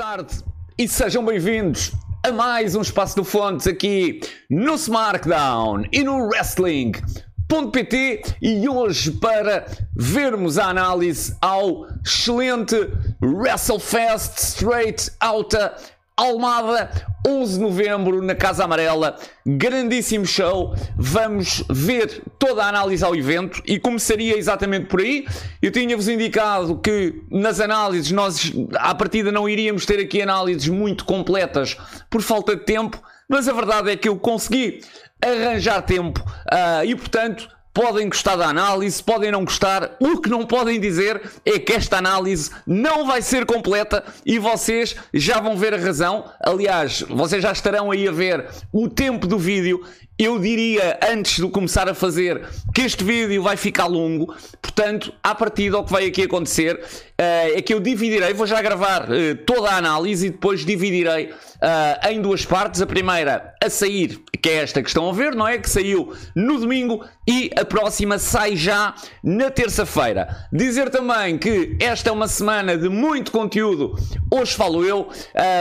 tarde 0.00 0.42
e 0.78 0.88
sejam 0.88 1.22
bem-vindos 1.22 1.92
a 2.26 2.32
mais 2.32 2.74
um 2.74 2.80
Espaço 2.80 3.16
do 3.16 3.22
Fontes 3.22 3.66
aqui 3.66 4.18
no 4.48 4.76
SmackDown 4.76 5.84
e 5.92 6.02
no 6.02 6.26
Wrestling.pt 6.26 8.22
e 8.40 8.66
hoje 8.66 9.10
para 9.10 9.66
vermos 9.94 10.56
a 10.56 10.70
análise 10.70 11.36
ao 11.42 11.86
excelente 12.02 12.76
WrestleFest 13.20 14.38
Straight 14.38 15.12
Outta 15.22 15.76
Almada, 16.20 16.90
11 17.26 17.54
de 17.54 17.60
novembro, 17.60 18.20
na 18.20 18.34
Casa 18.34 18.64
Amarela. 18.64 19.16
Grandíssimo 19.46 20.26
show. 20.26 20.74
Vamos 20.94 21.64
ver 21.70 22.22
toda 22.38 22.62
a 22.62 22.68
análise 22.68 23.02
ao 23.02 23.16
evento 23.16 23.62
e 23.66 23.78
começaria 23.78 24.36
exatamente 24.36 24.84
por 24.84 25.00
aí. 25.00 25.24
Eu 25.62 25.70
tinha-vos 25.70 26.08
indicado 26.08 26.76
que 26.76 27.22
nas 27.30 27.58
análises 27.58 28.12
nós, 28.12 28.52
à 28.74 28.94
partida, 28.94 29.32
não 29.32 29.48
iríamos 29.48 29.86
ter 29.86 29.98
aqui 29.98 30.20
análises 30.20 30.68
muito 30.68 31.06
completas 31.06 31.78
por 32.10 32.20
falta 32.20 32.54
de 32.54 32.64
tempo, 32.64 33.02
mas 33.26 33.48
a 33.48 33.54
verdade 33.54 33.90
é 33.90 33.96
que 33.96 34.08
eu 34.08 34.18
consegui 34.18 34.82
arranjar 35.22 35.80
tempo 35.80 36.20
uh, 36.20 36.84
e, 36.84 36.94
portanto 36.94 37.48
podem 37.72 38.08
gostar 38.08 38.36
da 38.36 38.48
análise, 38.48 39.02
podem 39.02 39.30
não 39.30 39.44
gostar. 39.44 39.96
O 40.00 40.20
que 40.20 40.28
não 40.28 40.46
podem 40.46 40.80
dizer 40.80 41.20
é 41.44 41.58
que 41.58 41.72
esta 41.72 41.98
análise 41.98 42.50
não 42.66 43.06
vai 43.06 43.22
ser 43.22 43.46
completa 43.46 44.04
e 44.24 44.38
vocês 44.38 44.96
já 45.12 45.40
vão 45.40 45.56
ver 45.56 45.74
a 45.74 45.78
razão. 45.78 46.24
Aliás, 46.40 47.02
vocês 47.08 47.42
já 47.42 47.52
estarão 47.52 47.90
aí 47.90 48.06
a 48.06 48.12
ver 48.12 48.46
o 48.72 48.88
tempo 48.88 49.26
do 49.26 49.38
vídeo. 49.38 49.84
Eu 50.20 50.38
diria 50.38 51.00
antes 51.10 51.42
de 51.42 51.50
começar 51.50 51.88
a 51.88 51.94
fazer 51.94 52.46
que 52.74 52.82
este 52.82 53.02
vídeo 53.02 53.42
vai 53.42 53.56
ficar 53.56 53.86
longo, 53.86 54.34
portanto, 54.60 55.14
à 55.22 55.34
partida, 55.34 55.78
o 55.78 55.84
que 55.84 55.90
vai 55.90 56.04
aqui 56.04 56.24
acontecer 56.24 56.74
uh, 56.74 57.56
é 57.56 57.62
que 57.62 57.72
eu 57.72 57.80
dividirei, 57.80 58.34
vou 58.34 58.46
já 58.46 58.60
gravar 58.60 59.04
uh, 59.04 59.34
toda 59.46 59.70
a 59.70 59.78
análise 59.78 60.26
e 60.26 60.30
depois 60.30 60.62
dividirei 60.62 61.30
uh, 61.30 62.10
em 62.10 62.20
duas 62.20 62.44
partes. 62.44 62.82
A 62.82 62.86
primeira 62.86 63.54
a 63.64 63.70
sair, 63.70 64.22
que 64.42 64.50
é 64.50 64.56
esta 64.56 64.82
que 64.82 64.88
estão 64.88 65.08
a 65.08 65.12
ver, 65.14 65.34
não 65.34 65.48
é? 65.48 65.56
Que 65.56 65.70
saiu 65.70 66.12
no 66.36 66.60
domingo 66.60 67.02
e 67.26 67.50
a 67.58 67.64
próxima 67.64 68.18
sai 68.18 68.56
já 68.56 68.94
na 69.24 69.50
terça-feira. 69.50 70.28
Dizer 70.52 70.90
também 70.90 71.38
que 71.38 71.78
esta 71.80 72.10
é 72.10 72.12
uma 72.12 72.28
semana 72.28 72.76
de 72.76 72.90
muito 72.90 73.32
conteúdo. 73.32 73.96
Hoje 74.30 74.54
falo 74.54 74.84
eu. 74.84 75.08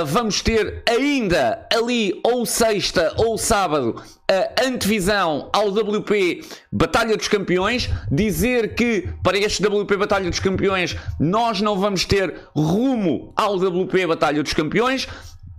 Vamos 0.06 0.42
ter 0.42 0.82
ainda 0.88 1.68
ali 1.72 2.20
ou 2.24 2.46
sexta 2.46 3.14
ou 3.18 3.38
sábado 3.38 4.02
antevisão 4.62 5.50
ao 5.54 5.70
WP 5.70 6.46
Batalha 6.72 7.18
dos 7.18 7.28
Campeões. 7.28 7.90
Dizer 8.12 8.76
que 8.76 9.10
para 9.24 9.38
este 9.38 9.66
WP 9.66 9.98
Batalha 9.98 10.30
dos 10.30 10.40
Campeões 10.40 10.96
nós 11.20 11.62
não 11.62 11.78
vamos 11.78 12.06
ter 12.06 12.34
rumo 12.56 13.34
ao 13.36 13.56
WP 13.56 14.08
Batalha 14.08 14.44
dos 14.44 14.54
Campeões 14.54 15.08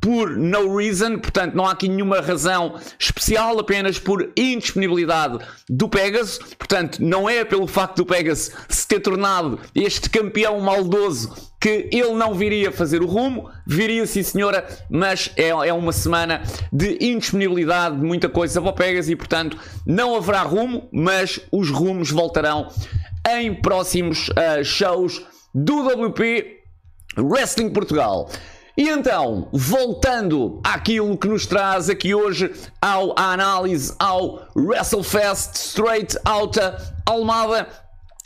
por 0.00 0.30
no 0.30 0.76
reason, 0.76 1.18
portanto 1.18 1.54
não 1.54 1.66
há 1.66 1.72
aqui 1.72 1.88
nenhuma 1.88 2.20
razão 2.20 2.74
especial, 2.98 3.58
apenas 3.58 3.98
por 3.98 4.32
indisponibilidade 4.34 5.38
do 5.68 5.88
Pegasus, 5.88 6.38
portanto 6.58 6.98
não 7.00 7.28
é 7.28 7.44
pelo 7.44 7.66
facto 7.66 7.98
do 7.98 8.06
Pegasus 8.06 8.50
se 8.68 8.88
ter 8.88 9.00
tornado 9.00 9.60
este 9.74 10.08
campeão 10.08 10.58
maldoso 10.60 11.49
que 11.60 11.88
ele 11.92 12.14
não 12.14 12.34
viria 12.34 12.72
fazer 12.72 13.02
o 13.02 13.06
rumo, 13.06 13.50
viria 13.66 14.06
sim 14.06 14.22
senhora, 14.22 14.66
mas 14.88 15.30
é, 15.36 15.48
é 15.48 15.72
uma 15.72 15.92
semana 15.92 16.42
de 16.72 16.96
indisponibilidade 17.04 17.96
de 17.96 18.02
muita 18.02 18.28
coisa 18.28 18.60
Pegasus 18.72 19.10
e 19.10 19.16
portanto 19.16 19.58
não 19.86 20.16
haverá 20.16 20.42
rumo, 20.42 20.88
mas 20.90 21.38
os 21.52 21.68
rumos 21.68 22.10
voltarão 22.10 22.68
em 23.28 23.54
próximos 23.54 24.30
uh, 24.30 24.64
shows 24.64 25.20
do 25.54 25.86
WP 25.86 26.60
Wrestling 27.18 27.70
Portugal. 27.70 28.30
E 28.76 28.88
então, 28.88 29.48
voltando 29.52 30.58
àquilo 30.64 31.18
que 31.18 31.28
nos 31.28 31.44
traz 31.44 31.90
aqui 31.90 32.14
hoje 32.14 32.50
ao, 32.80 33.12
à 33.18 33.32
análise 33.32 33.94
ao 33.98 34.48
WrestleFest 34.56 35.54
Straight 35.56 36.16
Outta 36.26 36.78
Almada, 37.04 37.68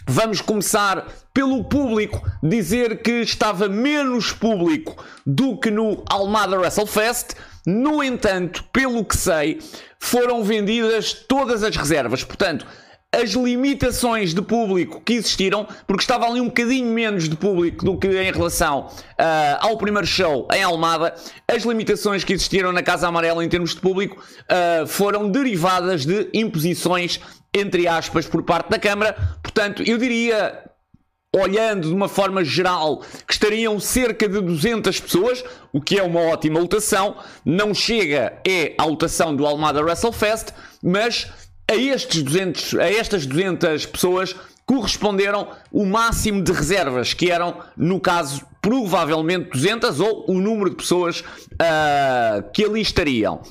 vamos 0.07 0.41
começar 0.41 1.07
pelo 1.33 1.65
público, 1.65 2.23
dizer 2.43 3.03
que 3.03 3.21
estava 3.21 3.69
menos 3.69 4.33
público 4.33 5.03
do 5.27 5.57
que 5.57 5.71
no 5.71 6.03
Almada 6.09 6.59
WrestleFest. 6.59 7.35
No 7.67 8.03
entanto, 8.03 8.63
pelo 8.73 9.05
que 9.05 9.17
sei, 9.17 9.59
foram 9.99 10.45
vendidas 10.45 11.15
todas 11.15 11.63
as 11.63 11.75
reservas. 11.75 12.23
Portanto, 12.23 12.67
as 13.15 13.31
limitações 13.31 14.35
de 14.35 14.43
público 14.43 15.01
que 15.01 15.15
existiram, 15.15 15.67
porque 15.87 16.03
estava 16.03 16.27
ali 16.27 16.41
um 16.41 16.47
bocadinho 16.47 16.93
menos 16.93 17.29
de 17.29 17.37
público 17.37 17.85
do 17.85 17.97
que 17.97 18.09
em 18.09 18.33
relação 18.33 18.89
uh, 18.89 19.57
ao 19.61 19.79
primeiro 19.79 20.07
show 20.07 20.49
em 20.53 20.63
Almada, 20.63 21.15
as 21.47 21.63
limitações 21.63 22.25
que 22.25 22.33
existiram 22.33 22.73
na 22.73 22.83
Casa 22.83 23.07
Amarela 23.07 23.45
em 23.45 23.49
termos 23.49 23.75
de 23.75 23.81
público 23.81 24.21
uh, 24.21 24.87
foram 24.87 25.31
derivadas 25.31 26.05
de 26.05 26.29
imposições, 26.35 27.21
entre 27.55 27.87
aspas, 27.87 28.27
por 28.27 28.43
parte 28.43 28.69
da 28.69 28.79
Câmara. 28.79 29.17
Portanto, 29.43 29.83
eu 29.83 29.97
diria 29.97 30.65
olhando 31.35 31.89
de 31.89 31.95
uma 31.95 32.09
forma 32.09 32.45
geral, 32.45 33.03
que 33.27 33.33
estariam 33.33 33.81
cerca 33.81 34.29
de 34.29 34.41
200 34.41 35.01
pessoas, 35.01 35.45
o 35.73 35.81
que 35.81 35.99
é 35.99 36.03
uma 36.03 36.21
ótima 36.21 36.61
lotação. 36.61 37.17
Não 37.45 37.75
chega 37.75 38.35
é 38.47 38.75
a 38.79 38.85
lotação 38.85 39.35
do 39.35 39.45
Almada 39.45 39.83
WrestleFest, 39.83 40.51
mas 40.83 41.27
a, 41.69 41.75
estes 41.75 42.23
200, 42.23 42.75
a 42.75 42.89
estas 42.89 43.27
200 43.27 43.87
pessoas 43.87 44.37
corresponderam 44.65 45.49
o 45.73 45.85
máximo 45.85 46.43
de 46.43 46.53
reservas, 46.53 47.13
que 47.13 47.31
eram, 47.31 47.59
no 47.77 48.01
caso, 48.01 48.47
provavelmente 48.63 49.51
200 49.51 50.01
ou 50.01 50.25
o 50.31 50.41
número 50.41 50.71
de 50.71 50.77
pessoas 50.77 51.21
uh, 51.21 52.51
que 52.53 52.65
ali 52.65 52.81
estariam. 52.81 53.43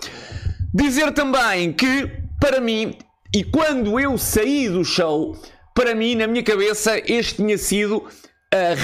Dizer 0.74 1.12
também 1.12 1.72
que, 1.72 2.10
para 2.40 2.60
mim, 2.60 2.98
e 3.36 3.44
quando 3.44 4.00
eu 4.00 4.18
saí 4.18 4.70
do 4.70 4.86
show, 4.86 5.36
para 5.74 5.96
mim, 5.96 6.16
na 6.16 6.28
minha 6.28 6.44
cabeça, 6.44 7.02
este 7.06 7.38
tinha 7.38 7.58
sido, 7.58 7.98
uh, 7.98 8.06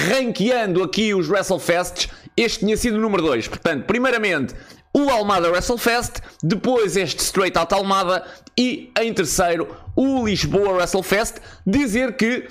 ranqueando 0.09 0.83
aqui 0.83 1.13
os 1.13 1.29
WrestleFests, 1.29 2.09
este 2.35 2.59
tinha 2.59 2.75
sido 2.75 2.97
o 2.97 3.01
número 3.01 3.21
2. 3.21 3.47
Portanto, 3.47 3.85
primeiramente, 3.85 4.55
o 4.91 5.09
Almada 5.09 5.51
WrestleFest, 5.51 6.21
depois 6.41 6.97
este 6.97 7.19
Straight 7.19 7.57
Out 7.57 7.73
Almada 7.73 8.25
e 8.57 8.91
em 8.99 9.13
terceiro 9.13 9.67
o 9.95 10.25
Lisboa 10.25 10.71
WrestleFest. 10.71 11.35
Dizer 11.65 12.15
que 12.17 12.47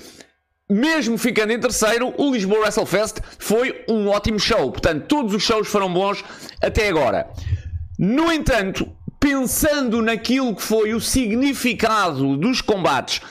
mesmo 0.69 1.17
ficando 1.17 1.51
em 1.51 1.59
terceiro, 1.59 2.13
o 2.17 2.31
Lisboa 2.31 2.61
WrestleFest 2.61 3.17
foi 3.37 3.83
um 3.89 4.07
ótimo 4.07 4.39
show. 4.39 4.71
Portanto, 4.71 5.05
todos 5.07 5.33
os 5.33 5.43
shows 5.43 5.67
foram 5.67 5.91
bons 5.91 6.23
até 6.61 6.87
agora. 6.87 7.27
No 7.97 8.31
entanto, 8.31 8.89
pensando 9.19 10.01
naquilo 10.01 10.55
que 10.55 10.61
foi 10.61 10.93
o 10.93 11.01
significado 11.01 12.37
dos 12.37 12.61
combates, 12.61 13.21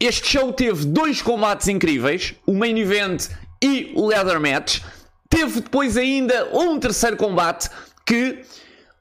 este 0.00 0.28
show 0.28 0.52
teve 0.52 0.84
dois 0.86 1.20
combates 1.20 1.68
incríveis, 1.68 2.34
o 2.46 2.54
main 2.54 2.78
event 2.78 3.28
e 3.62 3.92
o 3.94 4.06
leather 4.06 4.40
match. 4.40 4.80
Teve 5.28 5.60
depois 5.60 5.96
ainda 5.96 6.48
um 6.52 6.78
terceiro 6.78 7.16
combate 7.16 7.68
que, 8.06 8.42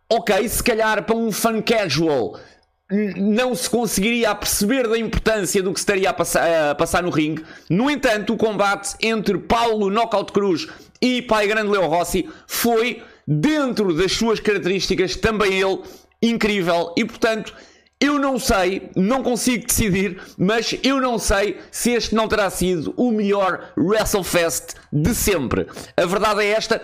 ok, 0.09 0.50
se 0.50 0.64
calhar 0.64 1.03
para 1.03 1.16
um 1.16 1.31
fan 1.31 1.62
casual 1.62 2.40
não 2.90 3.53
se 3.53 3.70
conseguiria 3.70 4.34
perceber 4.34 4.88
da 4.88 4.97
importância 4.97 5.62
do 5.62 5.74
que 5.74 5.80
estaria 5.80 6.09
a 6.09 6.72
a 6.72 6.76
passar 6.76 7.03
no 7.03 7.09
ringue. 7.09 7.44
No 7.70 7.90
entanto, 7.92 8.34
o 8.34 8.38
combate 8.38 8.96
entre 9.02 9.38
Paulo 9.38 9.90
Knockout 9.90 10.31
Cruz 10.31 10.68
e 11.02 11.22
Pai 11.22 11.47
Grande 11.47 11.70
Leo 11.70 11.85
Rossi 11.85 12.29
foi, 12.47 13.03
dentro 13.28 13.94
das 13.94 14.14
suas 14.14 14.40
características, 14.40 15.16
também 15.16 15.59
ele 15.59 15.82
incrível 16.22 16.94
e, 16.96 17.03
portanto, 17.03 17.53
eu 18.00 18.20
não 18.20 18.40
sei, 18.40 18.90
não 18.96 19.24
consigo 19.24 19.66
decidir, 19.66 20.22
mas 20.38 20.76
eu 20.84 21.02
não 21.02 21.18
sei 21.18 21.59
se 21.72 21.91
este 21.91 22.14
não 22.14 22.28
terá 22.28 22.50
sido 22.50 22.94
o 22.96 23.12
melhor 23.12 23.74
WrestleFest 23.76 24.76
de 24.94 25.16
sempre. 25.16 25.68
A 25.96 26.06
verdade 26.06 26.41
é 26.44 26.52
esta, 26.52 26.82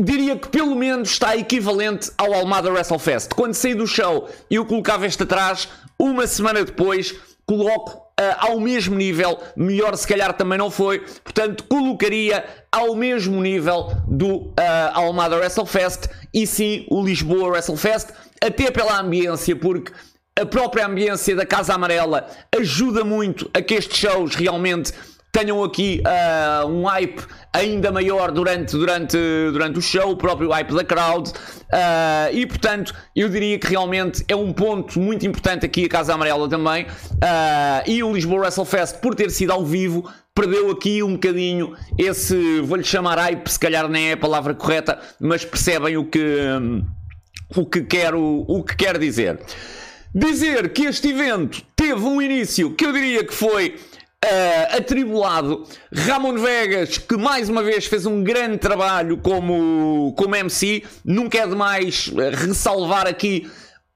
diria 0.00 0.36
que 0.36 0.48
pelo 0.48 0.76
menos 0.76 1.10
está 1.10 1.36
equivalente 1.36 2.10
ao 2.18 2.34
Almada 2.34 2.70
WrestleFest. 2.70 3.30
Quando 3.34 3.54
saí 3.54 3.74
do 3.74 3.86
show 3.86 4.28
eu 4.50 4.66
colocava 4.66 5.06
este 5.06 5.22
atrás, 5.22 5.68
uma 5.98 6.26
semana 6.26 6.62
depois 6.62 7.14
coloco 7.46 8.07
ao 8.38 8.58
mesmo 8.60 8.96
nível, 8.96 9.38
melhor 9.56 9.96
se 9.96 10.06
calhar 10.06 10.32
também 10.32 10.58
não 10.58 10.70
foi, 10.70 11.00
portanto 11.22 11.64
colocaria 11.64 12.44
ao 12.70 12.94
mesmo 12.94 13.40
nível 13.40 13.92
do 14.06 14.36
uh, 14.36 14.54
Almada 14.94 15.36
WrestleFest 15.36 16.08
e 16.34 16.46
sim 16.46 16.86
o 16.90 17.04
Lisboa 17.04 17.50
WrestleFest, 17.50 18.08
até 18.40 18.70
pela 18.70 19.00
ambiência, 19.00 19.54
porque 19.54 19.92
a 20.38 20.46
própria 20.46 20.86
ambiência 20.86 21.34
da 21.34 21.44
Casa 21.44 21.74
Amarela 21.74 22.28
ajuda 22.56 23.04
muito 23.04 23.50
a 23.52 23.60
que 23.60 23.74
estes 23.74 23.98
shows 23.98 24.34
realmente 24.34 24.92
tenham 25.32 25.62
aqui 25.62 26.02
uh, 26.04 26.66
um 26.66 26.84
hype 26.84 27.22
ainda 27.52 27.90
maior 27.90 28.30
durante, 28.30 28.72
durante, 28.76 29.16
durante 29.52 29.78
o 29.78 29.82
show, 29.82 30.10
o 30.10 30.16
próprio 30.16 30.50
hype 30.50 30.74
da 30.74 30.84
crowd. 30.84 31.30
Uh, 31.30 32.32
e 32.32 32.46
portanto, 32.46 32.94
eu 33.14 33.28
diria 33.28 33.58
que 33.58 33.66
realmente 33.66 34.24
é 34.28 34.34
um 34.34 34.52
ponto 34.52 34.98
muito 34.98 35.26
importante 35.26 35.66
aqui 35.66 35.84
a 35.84 35.88
Casa 35.88 36.14
Amarela 36.14 36.48
também. 36.48 36.84
Uh, 36.84 37.82
e 37.86 38.02
o 38.02 38.12
Lisboa 38.12 38.42
WrestleFest, 38.42 38.98
por 39.00 39.14
ter 39.14 39.30
sido 39.30 39.52
ao 39.52 39.64
vivo, 39.64 40.08
perdeu 40.34 40.70
aqui 40.70 41.02
um 41.02 41.14
bocadinho 41.14 41.74
esse, 41.98 42.60
vou-lhe 42.60 42.84
chamar 42.84 43.18
hype, 43.18 43.48
se 43.48 43.58
calhar 43.58 43.88
nem 43.88 44.10
é 44.10 44.12
a 44.12 44.16
palavra 44.16 44.54
correta, 44.54 44.98
mas 45.20 45.44
percebem 45.44 45.96
o 45.96 46.04
que, 46.04 46.20
o 47.56 47.66
que, 47.66 47.82
quero, 47.82 48.44
o 48.46 48.62
que 48.62 48.76
quero 48.76 48.98
dizer. 48.98 49.40
Dizer 50.14 50.72
que 50.72 50.84
este 50.84 51.08
evento 51.08 51.62
teve 51.76 52.02
um 52.02 52.22
início 52.22 52.70
que 52.74 52.86
eu 52.86 52.92
diria 52.92 53.24
que 53.24 53.34
foi 53.34 53.76
uh, 54.24 54.76
atribulado. 54.76 55.64
Ramon 55.92 56.36
Vegas, 56.38 56.98
que 56.98 57.16
mais 57.16 57.48
uma 57.48 57.62
vez 57.62 57.86
fez 57.86 58.06
um 58.06 58.22
grande 58.22 58.58
trabalho 58.58 59.18
como, 59.18 60.14
como 60.16 60.36
MC, 60.36 60.84
nunca 61.04 61.38
é 61.38 61.46
demais 61.46 62.12
ressalvar 62.34 63.06
aqui 63.06 63.50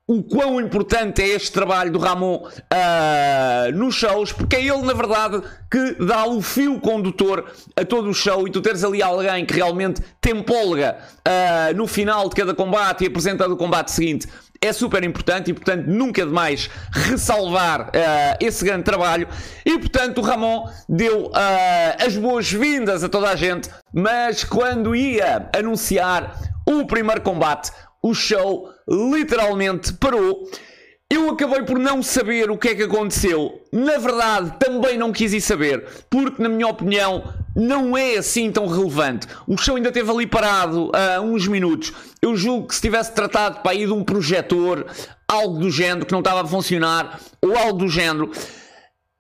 o 0.06 0.22
quão 0.22 0.60
importante 0.60 1.22
é 1.22 1.28
este 1.28 1.52
trabalho 1.52 1.90
do 1.90 1.98
Ramon 1.98 2.44
uh, 2.44 3.72
nos 3.72 3.94
shows, 3.94 4.32
porque 4.32 4.56
é 4.56 4.60
ele, 4.60 4.82
na 4.82 4.92
verdade, 4.92 5.40
que 5.70 5.94
dá 6.04 6.26
o 6.26 6.42
fio 6.42 6.80
condutor 6.80 7.50
a 7.76 7.84
todo 7.84 8.10
o 8.10 8.14
show 8.14 8.46
e 8.46 8.50
tu 8.50 8.60
teres 8.60 8.82
ali 8.82 9.00
alguém 9.00 9.46
que 9.46 9.54
realmente 9.54 10.02
te 10.20 10.30
empolga 10.30 10.98
uh, 11.20 11.76
no 11.76 11.86
final 11.86 12.28
de 12.28 12.34
cada 12.34 12.52
combate 12.52 13.04
e 13.04 13.06
apresenta 13.06 13.48
o 13.48 13.56
combate 13.56 13.92
seguinte 13.92 14.26
é 14.62 14.72
super 14.72 15.02
importante 15.02 15.50
e, 15.50 15.54
portanto, 15.54 15.86
nunca 15.88 16.24
demais 16.24 16.70
ressalvar 16.92 17.88
uh, 17.88 18.36
esse 18.40 18.64
grande 18.64 18.84
trabalho. 18.84 19.26
E, 19.66 19.76
portanto, 19.78 20.18
o 20.18 20.22
Ramon 20.22 20.70
deu 20.88 21.26
uh, 21.26 21.32
as 21.98 22.16
boas-vindas 22.16 23.02
a 23.02 23.08
toda 23.08 23.28
a 23.28 23.36
gente, 23.36 23.68
mas 23.92 24.44
quando 24.44 24.94
ia 24.94 25.50
anunciar 25.54 26.38
o 26.64 26.86
primeiro 26.86 27.20
combate, 27.22 27.72
o 28.00 28.14
show 28.14 28.68
literalmente 28.88 29.92
parou. 29.94 30.48
Eu 31.14 31.28
acabei 31.28 31.62
por 31.62 31.78
não 31.78 32.02
saber 32.02 32.50
o 32.50 32.56
que 32.56 32.68
é 32.68 32.74
que 32.74 32.84
aconteceu. 32.84 33.60
Na 33.70 33.98
verdade, 33.98 34.54
também 34.58 34.96
não 34.96 35.12
quis 35.12 35.34
ir 35.34 35.42
saber, 35.42 35.84
porque, 36.08 36.42
na 36.42 36.48
minha 36.48 36.66
opinião, 36.66 37.34
não 37.54 37.94
é 37.94 38.16
assim 38.16 38.50
tão 38.50 38.66
relevante. 38.66 39.26
O 39.46 39.54
show 39.58 39.76
ainda 39.76 39.90
esteve 39.90 40.10
ali 40.10 40.26
parado 40.26 40.90
há 40.94 41.20
uh, 41.20 41.22
uns 41.22 41.46
minutos. 41.46 41.92
Eu 42.22 42.34
julgo 42.34 42.68
que 42.68 42.74
se 42.74 42.80
tivesse 42.80 43.12
tratado 43.12 43.60
para 43.60 43.74
ir 43.74 43.88
de 43.88 43.92
um 43.92 44.02
projetor, 44.02 44.86
algo 45.28 45.58
do 45.58 45.70
género 45.70 46.06
que 46.06 46.12
não 46.12 46.20
estava 46.20 46.40
a 46.40 46.46
funcionar, 46.46 47.20
ou 47.42 47.54
algo 47.58 47.80
do 47.80 47.88
género. 47.90 48.30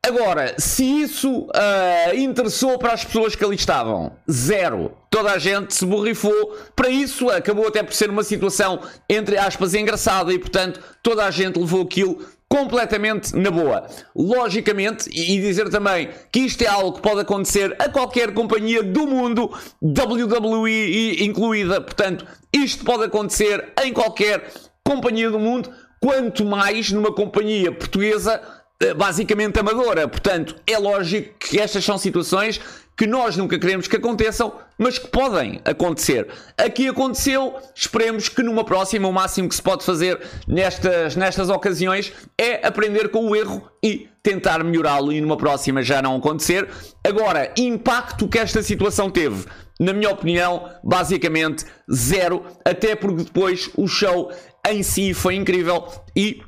Agora, 0.04 0.56
se 0.58 0.84
isso 0.84 1.42
uh, 1.42 2.16
interessou 2.16 2.76
para 2.76 2.92
as 2.92 3.04
pessoas 3.04 3.36
que 3.36 3.44
ali 3.44 3.54
estavam, 3.54 4.12
zero. 4.28 4.90
Toda 5.08 5.30
a 5.30 5.38
gente 5.38 5.72
se 5.72 5.86
borrifou. 5.86 6.56
Para 6.74 6.88
isso, 6.88 7.30
acabou 7.30 7.68
até 7.68 7.84
por 7.84 7.94
ser 7.94 8.10
uma 8.10 8.24
situação, 8.24 8.80
entre 9.08 9.38
aspas, 9.38 9.74
engraçada 9.74 10.32
e, 10.32 10.40
portanto, 10.40 10.80
toda 11.04 11.24
a 11.24 11.30
gente 11.30 11.56
levou 11.56 11.82
aquilo 11.82 12.18
completamente 12.48 13.36
na 13.36 13.50
boa. 13.50 13.86
Logicamente, 14.14 15.08
e 15.08 15.40
dizer 15.40 15.70
também 15.70 16.08
que 16.32 16.40
isto 16.40 16.62
é 16.62 16.66
algo 16.66 16.94
que 16.94 17.00
pode 17.00 17.20
acontecer 17.20 17.76
a 17.78 17.88
qualquer 17.88 18.34
companhia 18.34 18.82
do 18.82 19.06
mundo, 19.06 19.52
WWE 19.80 21.24
incluída, 21.24 21.80
portanto, 21.80 22.26
isto 22.52 22.84
pode 22.84 23.04
acontecer 23.04 23.72
em 23.82 23.92
qualquer 23.92 24.50
companhia 24.84 25.30
do 25.30 25.38
mundo, 25.38 25.72
quanto 26.00 26.44
mais 26.44 26.90
numa 26.90 27.14
companhia 27.14 27.70
portuguesa 27.70 28.42
basicamente 28.96 29.58
amadora. 29.58 30.08
Portanto, 30.08 30.56
é 30.66 30.78
lógico 30.78 31.34
que 31.38 31.60
estas 31.60 31.84
são 31.84 31.96
situações 31.96 32.60
que 32.96 33.06
nós 33.06 33.36
nunca 33.36 33.58
queremos 33.58 33.88
que 33.88 33.96
aconteçam, 33.96 34.52
mas 34.76 34.98
que 34.98 35.08
podem 35.08 35.60
acontecer. 35.64 36.28
Aqui 36.58 36.88
aconteceu, 36.88 37.54
esperemos 37.74 38.28
que 38.28 38.42
numa 38.42 38.64
próxima 38.64 39.08
o 39.08 39.12
máximo 39.12 39.48
que 39.48 39.54
se 39.54 39.62
pode 39.62 39.84
fazer 39.84 40.20
nestas, 40.46 41.16
nestas 41.16 41.48
ocasiões 41.48 42.12
é 42.38 42.66
aprender 42.66 43.08
com 43.08 43.28
o 43.28 43.34
erro 43.34 43.66
e 43.82 44.08
tentar 44.22 44.62
melhorá-lo 44.62 45.12
e 45.12 45.20
numa 45.20 45.36
próxima 45.36 45.82
já 45.82 46.02
não 46.02 46.16
acontecer. 46.16 46.68
Agora, 47.02 47.52
impacto 47.56 48.28
que 48.28 48.38
esta 48.38 48.62
situação 48.62 49.10
teve, 49.10 49.46
na 49.80 49.92
minha 49.92 50.10
opinião, 50.10 50.70
basicamente 50.84 51.64
zero, 51.92 52.44
até 52.64 52.94
porque 52.94 53.24
depois 53.24 53.70
o 53.76 53.88
show 53.88 54.30
em 54.68 54.82
si 54.82 55.12
foi 55.12 55.34
incrível 55.34 55.88
e 56.14 56.40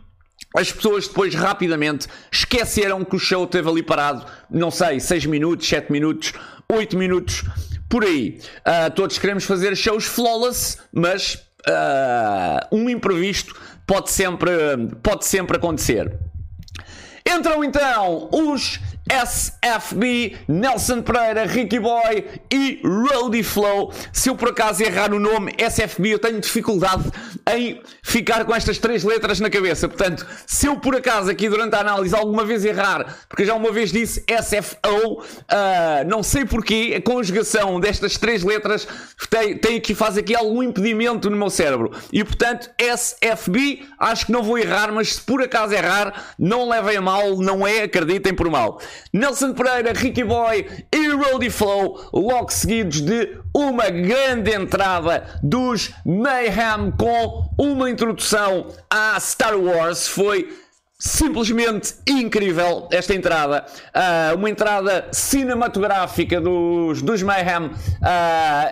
as 0.55 0.71
pessoas 0.71 1.09
depois 1.09 1.35
rapidamente 1.35 2.07
esqueceram 2.31 3.05
que 3.05 3.17
o 3.17 3.19
show 3.19 3.45
teve 3.47 3.69
ali 3.69 3.83
parado, 3.83 4.25
não 4.49 4.71
sei, 4.71 5.01
6 5.01 5.27
minutos, 5.27 5.69
7 5.69 5.91
minutos, 5.91 6.33
8 6.73 6.97
minutos, 6.97 7.43
por 7.89 8.05
aí. 8.05 8.39
Uh, 8.61 8.91
todos 8.95 9.19
queremos 9.19 9.45
fazer 9.45 9.77
shows 9.77 10.05
flawless, 10.05 10.79
mas 10.93 11.35
uh, 11.69 12.69
um 12.71 12.89
imprevisto 12.89 13.55
pode 13.85 14.11
sempre, 14.11 14.53
pode 15.03 15.27
sempre 15.27 15.57
acontecer. 15.57 16.17
Entram 17.27 17.65
então 17.65 18.29
os 18.31 18.79
SFB, 19.11 20.37
Nelson 20.49 21.03
Pereira, 21.03 21.45
Ricky 21.45 21.79
Boy 21.79 22.25
e 22.51 22.81
Roadie 22.83 23.43
Flow. 23.43 23.93
Se 24.13 24.31
eu 24.31 24.37
por 24.37 24.49
acaso 24.49 24.83
errar 24.83 25.13
o 25.13 25.21
nome 25.21 25.55
SFB, 25.59 26.15
eu 26.15 26.19
tenho 26.19 26.41
dificuldade 26.41 27.05
em 27.55 27.83
ficar 28.03 28.45
com 28.45 28.55
estas 28.55 28.79
três 28.79 29.05
letras 29.05 29.41
na 29.41 29.51
cabeça. 29.51 29.89
Portanto, 29.89 30.27
se 30.47 30.67
eu 30.67 30.77
por 30.77 30.97
acaso 30.97 31.31
aqui 31.31 31.49
durante 31.49 31.75
a 31.75 31.81
análise 31.81 32.15
alguma 32.15 32.45
vez 32.45 32.65
errar, 32.65 33.19
porque 33.29 33.45
já 33.45 33.55
uma 33.55 33.71
vez 33.71 33.93
disse 33.93 34.25
SFO, 34.27 35.21
uh, 35.21 36.09
não 36.09 36.23
sei 36.23 36.47
porquê, 36.47 36.95
a 36.97 37.03
conjugação 37.03 37.79
destas 37.79 38.17
três 38.17 38.43
letras 38.43 38.89
tem, 39.29 39.59
tem 39.59 39.77
aqui, 39.77 39.95
faz 39.95 40.17
aqui 40.17 40.35
algum 40.35 40.63
impedimento 40.63 41.29
no 41.29 41.37
meu 41.37 41.51
cérebro. 41.51 41.93
E 42.11 42.25
portanto, 42.25 42.71
SFB, 42.79 43.83
acho 43.99 44.27
que 44.27 44.33
não 44.33 44.43
vou 44.43 44.59
errar, 44.59 44.91
mas 44.93 45.15
se 45.15 45.21
por 45.21 45.43
acaso 45.43 45.75
errar, 45.75 46.35
não 46.39 46.69
levem 46.69 46.97
a 46.97 47.03
mal, 47.03 47.37
não 47.37 47.67
é, 47.67 47.83
acreditem 47.83 48.35
por 48.35 48.49
mal. 48.51 48.81
Nelson 49.13 49.53
Pereira, 49.53 49.93
Ricky 49.93 50.25
Boy 50.25 50.67
e 50.93 51.09
Roadie 51.09 51.51
Flow, 51.51 52.09
logo 52.13 52.51
seguidos 52.51 53.01
de 53.01 53.39
uma 53.55 53.89
grande 53.91 54.53
entrada 54.53 55.25
dos 55.43 55.93
Mayhem 56.05 56.93
com 56.99 57.49
uma 57.59 57.91
introdução 57.91 58.69
à 58.91 59.19
Star 59.21 59.57
Wars. 59.57 60.09
Foi 60.09 60.49
simplesmente 60.99 61.95
incrível 62.09 62.89
esta 62.91 63.15
entrada. 63.15 63.67
Uh, 63.95 64.37
uma 64.37 64.49
entrada 64.49 65.07
cinematográfica 65.13 66.41
dos, 66.41 67.03
dos 67.03 67.23
Mayhem. 67.23 67.67
Uh, 67.67 67.71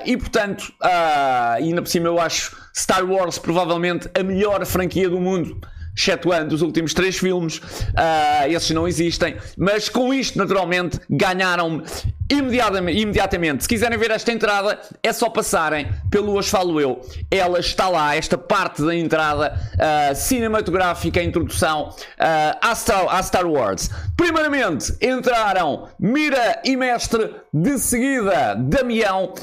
e 0.07 0.17
portanto, 0.17 0.73
uh, 0.83 1.57
ainda 1.57 1.83
por 1.83 1.89
cima 1.89 2.07
eu 2.07 2.19
acho 2.19 2.57
Star 2.75 3.05
Wars 3.05 3.39
provavelmente 3.39 4.09
a 4.19 4.23
melhor 4.23 4.65
franquia 4.65 5.11
do 5.11 5.21
mundo 5.21 5.61
excetuando 5.97 6.55
os 6.55 6.63
últimos 6.63 6.95
três 6.95 7.19
filmes, 7.19 7.59
uh, 7.59 8.49
esses 8.49 8.71
não 8.71 8.89
existem, 8.89 9.37
mas 9.57 9.89
com 9.89 10.13
isto, 10.13 10.39
naturalmente, 10.39 10.99
ganharam 11.09 11.83
imediatamente, 12.31 12.99
imediatamente. 12.99 13.63
Se 13.65 13.69
quiserem 13.69 13.99
ver 13.99 14.11
esta 14.11 14.33
entrada, 14.33 14.81
é 15.03 15.13
só 15.13 15.29
passarem 15.29 15.89
pelo 16.11 16.33
Hoje 16.33 16.49
Falo 16.49 16.81
Eu. 16.81 17.01
Ela 17.31 17.61
está 17.61 17.89
lá, 17.89 18.17
esta 18.17 18.39
parte 18.39 18.83
da 18.83 18.95
entrada 18.95 19.55
uh, 19.75 20.15
cinematográfica, 20.15 21.23
introdução 21.23 21.91
uh, 21.91 22.59
à, 22.61 22.75
Star, 22.75 23.07
à 23.09 23.23
Star 23.23 23.47
Wars. 23.47 23.91
Primeiramente, 24.17 24.95
entraram 25.01 25.89
Mira 25.99 26.61
e 26.65 26.77
Mestre, 26.77 27.35
de 27.53 27.79
seguida 27.79 28.55
Damião, 28.55 29.35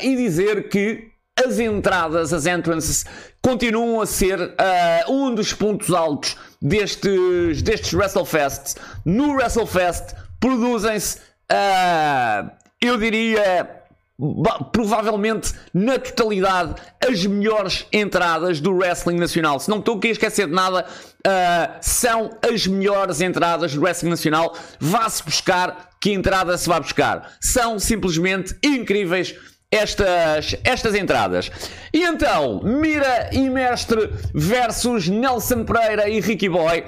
e 0.00 0.16
dizer 0.16 0.68
que 0.68 1.13
as 1.42 1.58
entradas, 1.58 2.32
as 2.32 2.46
entrances, 2.46 3.04
continuam 3.42 4.00
a 4.00 4.06
ser 4.06 4.40
uh, 4.40 5.12
um 5.12 5.34
dos 5.34 5.52
pontos 5.52 5.90
altos 5.90 6.36
destes, 6.62 7.62
destes 7.62 7.92
WrestleFests. 7.92 8.76
No 9.04 9.34
WrestleFest 9.34 10.14
produzem-se, 10.38 11.18
uh, 11.50 12.50
eu 12.80 12.96
diria, 12.98 13.82
provavelmente 14.72 15.52
na 15.72 15.98
totalidade, 15.98 16.74
as 17.04 17.26
melhores 17.26 17.84
entradas 17.92 18.60
do 18.60 18.72
wrestling 18.72 19.16
nacional. 19.16 19.58
Se 19.58 19.68
não 19.68 19.80
estou 19.80 19.96
aqui 19.96 20.08
a 20.08 20.12
esquecer 20.12 20.46
de 20.46 20.52
nada, 20.54 20.86
uh, 20.86 21.76
são 21.80 22.30
as 22.48 22.66
melhores 22.66 23.20
entradas 23.20 23.74
do 23.74 23.82
wrestling 23.82 24.10
nacional. 24.10 24.56
Vá-se 24.78 25.22
buscar 25.24 25.90
que 26.00 26.12
entrada 26.12 26.56
se 26.56 26.68
vai 26.68 26.80
buscar. 26.80 27.32
São 27.40 27.78
simplesmente 27.78 28.54
incríveis 28.62 29.34
estas, 29.74 30.56
estas 30.62 30.94
entradas. 30.94 31.50
E 31.92 32.02
então, 32.02 32.60
Mira 32.62 33.30
e 33.32 33.50
Mestre 33.50 34.10
versus 34.32 35.08
Nelson 35.08 35.64
Pereira 35.64 36.08
e 36.08 36.20
Ricky 36.20 36.48
Boy. 36.48 36.84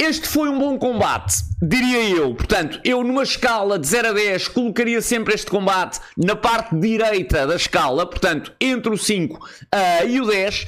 Este 0.00 0.28
foi 0.28 0.48
um 0.48 0.60
bom 0.60 0.78
combate, 0.78 1.34
diria 1.60 2.08
eu. 2.08 2.32
Portanto, 2.32 2.80
eu 2.84 3.02
numa 3.02 3.24
escala 3.24 3.76
de 3.80 3.88
0 3.88 4.10
a 4.10 4.12
10 4.12 4.46
colocaria 4.48 5.02
sempre 5.02 5.34
este 5.34 5.50
combate 5.50 5.98
na 6.16 6.36
parte 6.36 6.76
direita 6.76 7.44
da 7.44 7.56
escala, 7.56 8.06
portanto, 8.06 8.52
entre 8.60 8.92
o 8.92 8.96
5 8.96 9.34
uh, 9.36 10.08
e 10.08 10.20
o 10.20 10.26
10. 10.26 10.66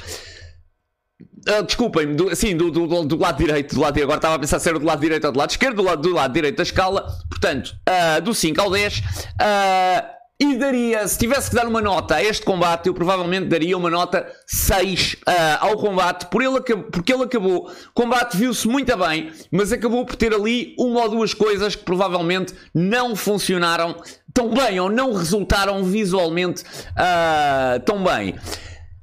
Uh, 1.49 1.63
Desculpem-me, 1.65 2.17
do, 2.17 2.35
sim, 2.35 2.57
do, 2.57 2.73
do, 2.73 3.05
do, 3.05 3.17
lado 3.17 3.39
direito, 3.39 3.77
do 3.77 3.81
lado 3.81 4.03
agora 4.03 4.19
estava 4.19 4.35
a 4.35 4.39
pensar 4.39 4.59
se 4.59 4.69
era 4.69 4.81
do 4.81 4.85
lado 4.85 5.01
direito 5.01 5.25
ou 5.25 5.33
do 5.33 5.39
lado 5.39 5.51
esquerdo, 5.51 5.77
do 5.77 5.83
lado, 5.83 6.03
do 6.03 6.13
lado 6.13 6.33
direito 6.33 6.57
da 6.57 6.65
escala, 6.65 7.07
portanto, 7.31 7.73
uh, 7.89 8.21
do 8.21 8.35
5 8.35 8.61
ao 8.61 8.69
10. 8.69 8.99
Uh, 8.99 10.20
e 10.43 10.57
daria, 10.57 11.07
se 11.07 11.19
tivesse 11.19 11.51
que 11.51 11.57
dar 11.57 11.67
uma 11.67 11.83
nota 11.83 12.15
a 12.15 12.25
este 12.25 12.47
combate, 12.47 12.87
eu 12.87 12.95
provavelmente 12.95 13.45
daria 13.47 13.77
uma 13.77 13.91
nota 13.91 14.27
6 14.47 15.17
uh, 15.19 15.33
ao 15.61 15.77
combate, 15.77 16.31
por 16.31 16.41
ele, 16.41 16.59
porque 16.91 17.13
ele 17.13 17.25
acabou. 17.25 17.69
O 17.69 17.93
combate 17.93 18.39
viu-se 18.39 18.67
muito 18.67 18.97
bem, 18.97 19.31
mas 19.53 19.71
acabou 19.71 20.03
por 20.07 20.17
ter 20.17 20.33
ali 20.33 20.75
uma 20.79 21.03
ou 21.03 21.11
duas 21.11 21.35
coisas 21.35 21.77
que 21.77 21.85
provavelmente 21.85 22.55
não 22.75 23.15
funcionaram 23.15 23.95
tão 24.33 24.49
bem 24.55 24.81
ou 24.81 24.89
não 24.89 25.13
resultaram 25.13 25.85
visualmente 25.85 26.63
uh, 26.63 27.79
tão 27.85 28.03
bem. 28.03 28.35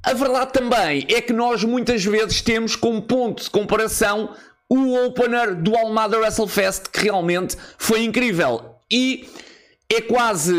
A 0.01 0.13
verdade 0.13 0.53
também 0.53 1.05
é 1.07 1.21
que 1.21 1.33
nós 1.33 1.63
muitas 1.63 2.03
vezes 2.03 2.41
temos 2.41 2.75
como 2.75 2.99
ponto 3.03 3.43
de 3.43 3.49
comparação 3.51 4.31
o 4.67 5.05
opener 5.05 5.53
do 5.53 5.77
Almada 5.77 6.17
WrestleFest, 6.17 6.89
que 6.91 7.01
realmente 7.01 7.55
foi 7.77 8.03
incrível. 8.03 8.75
E 8.91 9.29
é 9.89 10.01
quase 10.01 10.53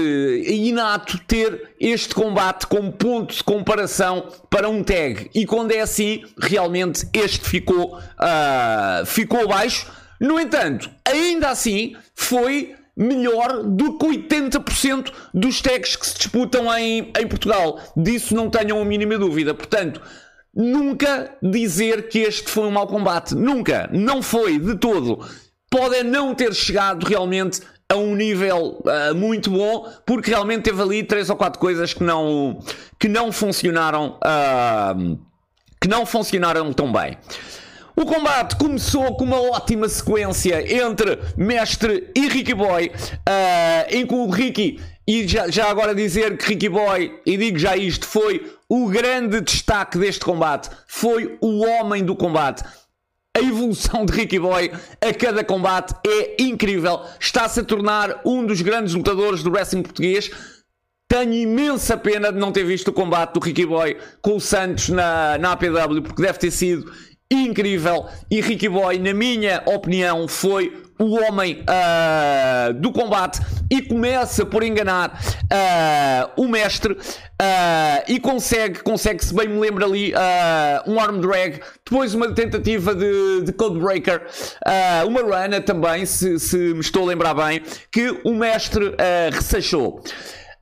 inato 0.46 1.18
ter 1.26 1.74
este 1.78 2.14
combate 2.14 2.66
como 2.66 2.90
ponto 2.92 3.34
de 3.34 3.44
comparação 3.44 4.26
para 4.48 4.68
um 4.68 4.82
tag. 4.82 5.30
E 5.34 5.44
quando 5.44 5.72
é 5.72 5.80
assim, 5.80 6.24
realmente 6.40 7.06
este 7.12 7.46
ficou, 7.46 7.98
uh, 7.98 9.06
ficou 9.06 9.46
baixo. 9.46 9.86
No 10.18 10.40
entanto, 10.40 10.90
ainda 11.04 11.50
assim, 11.50 11.94
foi 12.14 12.74
melhor 12.96 13.62
do 13.62 13.98
que 13.98 14.06
80% 14.06 15.12
dos 15.32 15.60
tags 15.60 15.94
que 15.94 16.06
se 16.06 16.16
disputam 16.16 16.74
em, 16.76 17.12
em 17.16 17.26
Portugal. 17.28 17.80
Disso 17.96 18.34
não 18.34 18.48
tenham 18.48 18.80
a 18.80 18.84
mínima 18.84 19.18
dúvida. 19.18 19.52
Portanto, 19.54 20.00
nunca 20.54 21.36
dizer 21.42 22.08
que 22.08 22.20
este 22.20 22.50
foi 22.50 22.64
um 22.64 22.70
mau 22.70 22.86
combate. 22.86 23.34
Nunca. 23.34 23.88
Não 23.92 24.22
foi 24.22 24.58
de 24.58 24.74
todo. 24.74 25.24
Pode 25.70 26.02
não 26.02 26.34
ter 26.34 26.52
chegado 26.54 27.04
realmente 27.04 27.60
a 27.90 27.96
um 27.96 28.14
nível 28.14 28.82
uh, 28.84 29.14
muito 29.14 29.50
bom, 29.50 29.90
porque 30.04 30.30
realmente 30.30 30.64
teve 30.64 30.82
ali 30.82 31.02
três 31.02 31.30
ou 31.30 31.36
quatro 31.36 31.58
coisas 31.58 31.94
que 31.94 32.04
não, 32.04 32.58
que 32.98 33.08
não 33.08 33.32
funcionaram, 33.32 34.18
uh, 34.18 35.18
que 35.80 35.88
não 35.88 36.04
funcionaram 36.04 36.70
tão 36.72 36.92
bem. 36.92 37.16
O 37.96 38.04
combate 38.04 38.56
começou 38.56 39.16
com 39.16 39.24
uma 39.24 39.40
ótima 39.40 39.88
sequência 39.88 40.62
entre 40.84 41.18
Mestre 41.36 42.10
e 42.14 42.28
Ricky 42.28 42.54
Boy, 42.54 42.88
uh, 42.88 43.86
em 43.88 44.06
que 44.06 44.14
o 44.14 44.28
Ricky, 44.28 44.78
e 45.06 45.26
já, 45.26 45.48
já 45.48 45.70
agora 45.70 45.94
dizer 45.94 46.36
que 46.36 46.46
Ricky 46.50 46.68
Boy, 46.68 47.18
e 47.24 47.36
digo 47.38 47.58
já 47.58 47.74
isto, 47.74 48.06
foi 48.06 48.52
o 48.68 48.88
grande 48.88 49.40
destaque 49.40 49.96
deste 49.96 50.24
combate, 50.24 50.68
foi 50.86 51.38
o 51.40 51.64
homem 51.64 52.04
do 52.04 52.14
combate 52.14 52.62
a 53.36 53.40
evolução 53.40 54.04
de 54.04 54.12
Ricky 54.12 54.38
Boy 54.38 54.70
a 55.00 55.14
cada 55.14 55.44
combate 55.44 55.94
é 56.06 56.42
incrível. 56.42 57.00
Está-se 57.20 57.60
a 57.60 57.64
tornar 57.64 58.20
um 58.24 58.44
dos 58.44 58.60
grandes 58.60 58.94
lutadores 58.94 59.42
do 59.42 59.50
wrestling 59.50 59.82
português. 59.82 60.30
Tenho 61.08 61.32
imensa 61.32 61.96
pena 61.96 62.32
de 62.32 62.38
não 62.38 62.52
ter 62.52 62.64
visto 62.64 62.88
o 62.88 62.92
combate 62.92 63.32
do 63.32 63.40
Ricky 63.40 63.64
Boy 63.64 63.96
com 64.20 64.36
o 64.36 64.40
Santos 64.40 64.90
na, 64.90 65.38
na 65.38 65.52
APW, 65.52 66.02
porque 66.02 66.20
deve 66.20 66.38
ter 66.38 66.50
sido 66.50 66.92
incrível. 67.30 68.06
E 68.30 68.40
Ricky 68.40 68.68
Boy, 68.68 68.98
na 68.98 69.12
minha 69.12 69.62
opinião, 69.66 70.26
foi 70.26 70.82
o 70.98 71.14
homem 71.14 71.62
uh, 71.62 72.74
do 72.74 72.90
combate 72.90 73.40
e 73.70 73.80
começa 73.82 74.44
por 74.44 74.64
enganar 74.64 75.20
uh, 75.44 76.42
o 76.42 76.48
mestre 76.48 76.92
uh, 76.94 76.98
e 78.08 78.18
consegue, 78.18 78.80
consegue, 78.80 79.24
se 79.24 79.32
bem 79.32 79.46
me 79.46 79.60
lembro 79.60 79.84
ali, 79.84 80.12
um 80.86 80.98
arm 80.98 81.20
drag, 81.20 81.60
depois 81.84 82.14
uma 82.14 82.32
tentativa 82.34 82.94
de, 82.94 83.42
de 83.42 83.52
codebreaker, 83.52 84.22
uma 85.06 85.22
rana 85.22 85.60
também, 85.60 86.04
se, 86.04 86.38
se, 86.40 86.56
me 86.56 86.80
estou 86.80 87.04
a 87.04 87.06
lembrar 87.06 87.34
bem, 87.34 87.62
que 87.92 88.20
o 88.24 88.34
mestre 88.34 88.94
ressachou. 89.32 90.02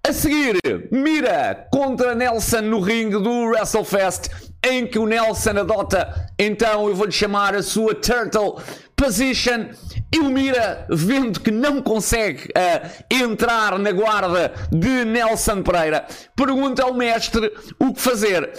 A 0.06 0.12
seguir, 0.12 0.56
Mira 0.92 1.66
contra 1.72 2.14
Nelson 2.14 2.60
no 2.60 2.80
ringue 2.80 3.20
do 3.20 3.46
WrestleFest, 3.46 4.28
em 4.66 4.86
que 4.86 4.98
o 4.98 5.06
Nelson 5.06 5.50
adota, 5.50 6.28
então 6.38 6.88
eu 6.88 6.94
vou-lhe 6.94 7.12
chamar 7.12 7.54
a 7.54 7.62
sua 7.62 7.94
Turtle 7.94 8.56
Position. 8.96 9.68
E 10.12 10.18
o 10.18 10.30
Mira, 10.30 10.86
vendo 10.88 11.40
que 11.40 11.50
não 11.50 11.82
consegue 11.82 12.44
uh, 12.44 13.04
entrar 13.10 13.78
na 13.78 13.92
guarda 13.92 14.52
de 14.70 15.04
Nelson 15.04 15.62
Pereira, 15.62 16.06
pergunta 16.34 16.82
ao 16.82 16.94
mestre 16.94 17.52
o 17.78 17.92
que 17.92 18.00
fazer. 18.00 18.52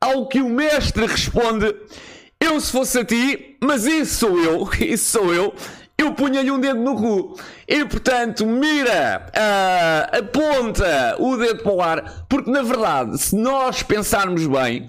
Ao 0.00 0.26
que 0.26 0.40
o 0.40 0.48
mestre 0.48 1.06
responde: 1.06 1.74
Eu, 2.40 2.60
se 2.60 2.72
fosse 2.72 2.98
a 2.98 3.04
ti, 3.04 3.56
mas 3.62 3.84
isso 3.84 4.26
sou 4.26 4.38
eu, 4.38 4.68
isso 4.80 5.10
sou 5.10 5.34
eu, 5.34 5.54
eu 5.98 6.14
punha-lhe 6.14 6.50
um 6.50 6.60
dedo 6.60 6.80
no 6.80 6.96
cu. 6.96 7.38
E 7.68 7.84
portanto, 7.84 8.46
mira, 8.46 9.26
uh, 9.28 10.18
aponta 10.18 11.16
o 11.18 11.36
dedo 11.36 11.62
para 11.62 11.72
o 11.72 11.82
ar, 11.82 12.26
porque 12.28 12.50
na 12.50 12.62
verdade, 12.62 13.18
se 13.18 13.36
nós 13.36 13.82
pensarmos 13.82 14.46
bem, 14.46 14.88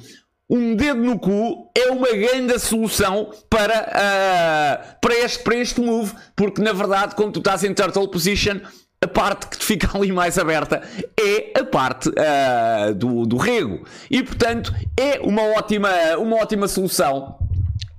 um 0.54 0.76
dedo 0.76 1.02
no 1.02 1.18
cu 1.18 1.72
é 1.74 1.90
uma 1.90 2.12
grande 2.12 2.60
solução 2.60 3.32
para, 3.50 3.82
uh, 3.82 5.00
para, 5.02 5.16
este, 5.16 5.44
para 5.44 5.56
este 5.56 5.82
move, 5.82 6.14
porque 6.36 6.62
na 6.62 6.72
verdade, 6.72 7.16
quando 7.16 7.34
tu 7.34 7.40
estás 7.40 7.64
em 7.64 7.74
turtle 7.74 8.08
position, 8.08 8.60
a 9.02 9.08
parte 9.08 9.48
que 9.48 9.66
fica 9.66 9.98
ali 9.98 10.12
mais 10.12 10.38
aberta 10.38 10.84
é 11.20 11.60
a 11.60 11.64
parte 11.64 12.10
uh, 12.10 12.94
do, 12.94 13.26
do 13.26 13.36
rego. 13.36 13.84
E 14.12 14.22
portanto, 14.22 14.72
é 14.96 15.20
uma 15.22 15.42
ótima, 15.58 15.90
uma 16.20 16.36
ótima 16.36 16.68
solução 16.68 17.36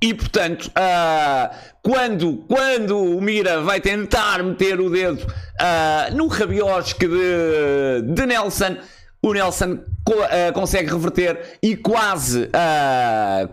e 0.01 0.15
portanto, 0.15 0.67
uh, 0.69 1.55
quando, 1.83 2.45
quando 2.47 2.97
o 2.97 3.21
Mira 3.21 3.63
vai 3.63 3.81
tentar 3.81 4.45
meter 4.45 4.81
o 4.81 4.89
dedo 4.89 5.23
uh, 5.25 6.15
no 6.15 6.29
rabiosque 6.29 7.09
de, 7.09 8.15
de 8.15 8.27
Nelson, 8.27 8.77
o 9.21 9.33
Nelson 9.33 9.81
co 10.05 10.15
uh, 10.15 10.53
consegue 10.53 10.91
reverter 10.91 11.59
e 11.63 11.77
quase, 11.77 12.51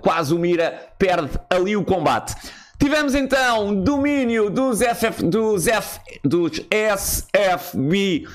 quase 0.01 0.33
o 0.33 0.37
Mira 0.37 0.91
perde 0.99 1.39
ali 1.49 1.75
o 1.75 1.83
combate. 1.83 2.35
Tivemos 2.77 3.13
então 3.13 3.75
domínio 3.75 4.49
dos, 4.49 4.79
FF, 4.79 5.23
dos, 5.23 5.67
F, 5.67 5.99
dos 6.23 6.61
SFB 6.69 8.25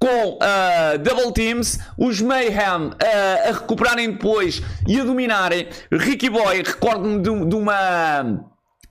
com 0.00 0.38
uh, 0.38 0.98
double 0.98 1.30
teams, 1.34 1.78
os 1.98 2.22
Mayhem 2.22 2.86
uh, 2.86 3.48
a 3.48 3.52
recuperarem 3.52 4.12
depois 4.12 4.62
e 4.88 4.98
a 4.98 5.04
dominarem. 5.04 5.68
Ricky 5.92 6.30
Boy, 6.30 6.62
recordo-me 6.62 7.18
de, 7.18 7.44
de, 7.44 7.54
uma. 7.54 8.42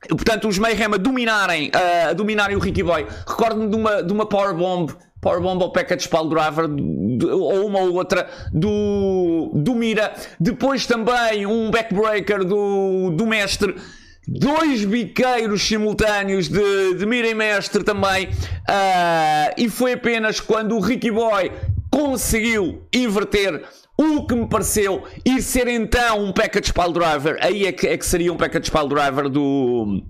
Portanto, 0.08 0.48
os 0.48 0.60
Mayhem 0.60 0.94
a 0.94 0.98
dominarem, 0.98 1.70
uh, 1.70 2.10
a 2.12 2.14
dominarem 2.14 2.56
o 2.56 2.60
Ricky 2.60 2.84
Boy. 2.84 3.08
Recordo-me 3.28 3.68
de 3.68 3.76
uma, 3.76 4.04
de 4.04 4.14
uma 4.14 4.28
Powerbomb. 4.28 4.92
Powerbomb 5.22 5.62
ou 5.62 5.72
Package 5.72 6.08
Driver, 6.08 6.66
ou 7.34 7.66
uma 7.66 7.80
ou 7.80 7.94
outra 7.94 8.28
do, 8.54 9.52
do 9.54 9.76
Mira. 9.76 10.14
Depois 10.40 10.86
também 10.86 11.46
um 11.46 11.70
backbreaker 11.70 12.46
do, 12.46 13.12
do 13.12 13.26
Mestre 13.26 13.76
dois 14.28 14.86
biqueiros 14.86 15.64
simultâneos 15.64 16.48
de, 16.48 16.94
de 16.94 17.06
Mira 17.06 17.28
e 17.28 17.34
Mestre 17.34 17.84
também. 17.84 18.28
Uh, 18.28 19.54
e 19.58 19.70
foi 19.70 19.94
apenas 19.94 20.40
quando 20.40 20.76
o 20.76 20.80
Ricky 20.80 21.12
Boy 21.12 21.52
conseguiu 21.90 22.84
inverter 22.94 23.64
o 23.98 24.26
que 24.26 24.36
me 24.36 24.48
pareceu 24.48 25.04
ir 25.26 25.42
ser 25.42 25.68
então 25.68 26.24
um 26.24 26.32
package 26.32 26.72
driver. 26.94 27.38
Aí 27.42 27.66
é 27.66 27.72
que, 27.72 27.88
é 27.88 27.98
que 27.98 28.06
seria 28.06 28.32
um 28.32 28.38
package 28.38 28.72
pile 28.72 28.88
driver 28.88 29.28
do, 29.28 30.02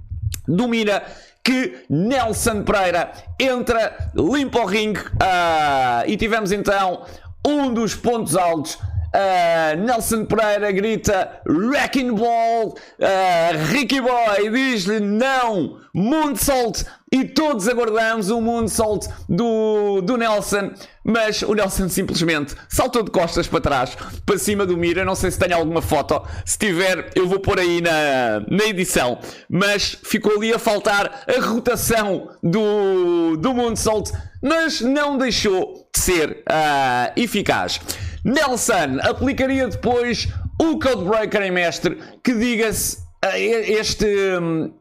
do 0.48 0.68
Mira 0.68 1.04
que 1.44 1.86
Nelson 1.90 2.64
Pereira 2.64 3.12
entra 3.40 4.12
limpo 4.16 4.60
ao 4.60 4.66
ringue 4.66 5.00
uh, 5.00 6.04
e 6.08 6.16
tivemos 6.18 6.52
então 6.52 7.06
um 7.46 7.74
dos 7.74 7.96
pontos 7.96 8.36
altos 8.36 8.78
Uh, 9.10 9.76
Nelson 9.76 10.26
Pereira 10.26 10.72
grita 10.72 11.42
Wrecking 11.48 12.14
Ball. 12.14 12.68
Uh, 12.68 13.72
Ricky 13.72 14.00
Boy 14.00 14.52
diz-lhe 14.52 15.00
não, 15.00 15.80
Moonsault. 15.94 16.86
E 17.12 17.26
todos 17.26 17.68
aguardamos 17.68 18.30
o 18.30 18.40
Moonsault 18.40 19.08
do, 19.28 20.02
do 20.02 20.16
Nelson. 20.16 20.72
Mas 21.04 21.42
o 21.42 21.56
Nelson 21.56 21.90
simplesmente 21.90 22.56
saltou 22.68 23.02
de 23.02 23.10
costas 23.10 23.48
para 23.48 23.62
trás, 23.62 23.98
para 24.26 24.38
cima 24.38 24.66
do 24.66 24.78
Mira. 24.78 25.04
Não 25.04 25.16
sei 25.16 25.32
se 25.32 25.40
tem 25.40 25.52
alguma 25.52 25.82
foto. 25.82 26.22
Se 26.46 26.58
tiver, 26.58 27.10
eu 27.16 27.28
vou 27.28 27.40
pôr 27.40 27.60
aí 27.60 27.82
na, 27.82 28.42
na 28.48 28.66
edição. 28.66 29.18
Mas 29.50 29.98
ficou 30.04 30.38
ali 30.38 30.54
a 30.54 30.60
faltar 30.60 31.24
a 31.28 31.42
rotação 31.42 32.30
do, 32.44 33.36
do 33.38 33.54
Moonsault. 33.54 34.12
Mas 34.42 34.82
não 34.82 35.18
deixou 35.18 35.90
de 35.94 36.00
ser 36.00 36.44
uh, 36.48 37.12
eficaz. 37.16 37.80
Nelson 38.24 39.00
aplicaria 39.02 39.68
depois 39.68 40.28
o 40.62 40.78
Codebreaker 40.78 41.42
em 41.42 41.52
mestre, 41.52 41.98
que 42.24 42.34
diga-se, 42.34 42.98
eh, 43.24 43.72
este, 43.72 44.06
hum, 44.06 44.74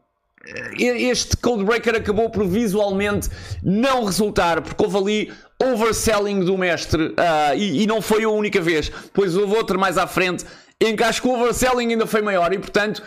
este 0.77 1.37
Codebreaker 1.37 1.95
acabou 1.95 2.29
por 2.29 2.45
visualmente 2.45 3.29
não 3.63 4.05
resultar, 4.05 4.61
porque 4.61 4.83
houve 4.83 4.97
ali 4.97 5.33
overselling 5.61 6.41
do 6.41 6.57
mestre, 6.57 7.07
uh, 7.07 7.55
e, 7.55 7.83
e, 7.83 7.87
não 7.87 8.01
foi 8.01 8.23
a 8.23 8.29
única 8.29 8.61
vez, 8.61 8.91
pois 9.13 9.35
houve 9.35 9.55
outra 9.55 9.77
mais 9.77 9.97
à 9.97 10.07
frente, 10.07 10.45
em 10.79 10.95
que 10.95 11.03
acho 11.03 11.21
que 11.21 11.27
o 11.27 11.33
overselling 11.33 11.91
ainda 11.91 12.07
foi 12.07 12.21
maior, 12.21 12.53
e 12.53 12.59
portanto 12.59 13.03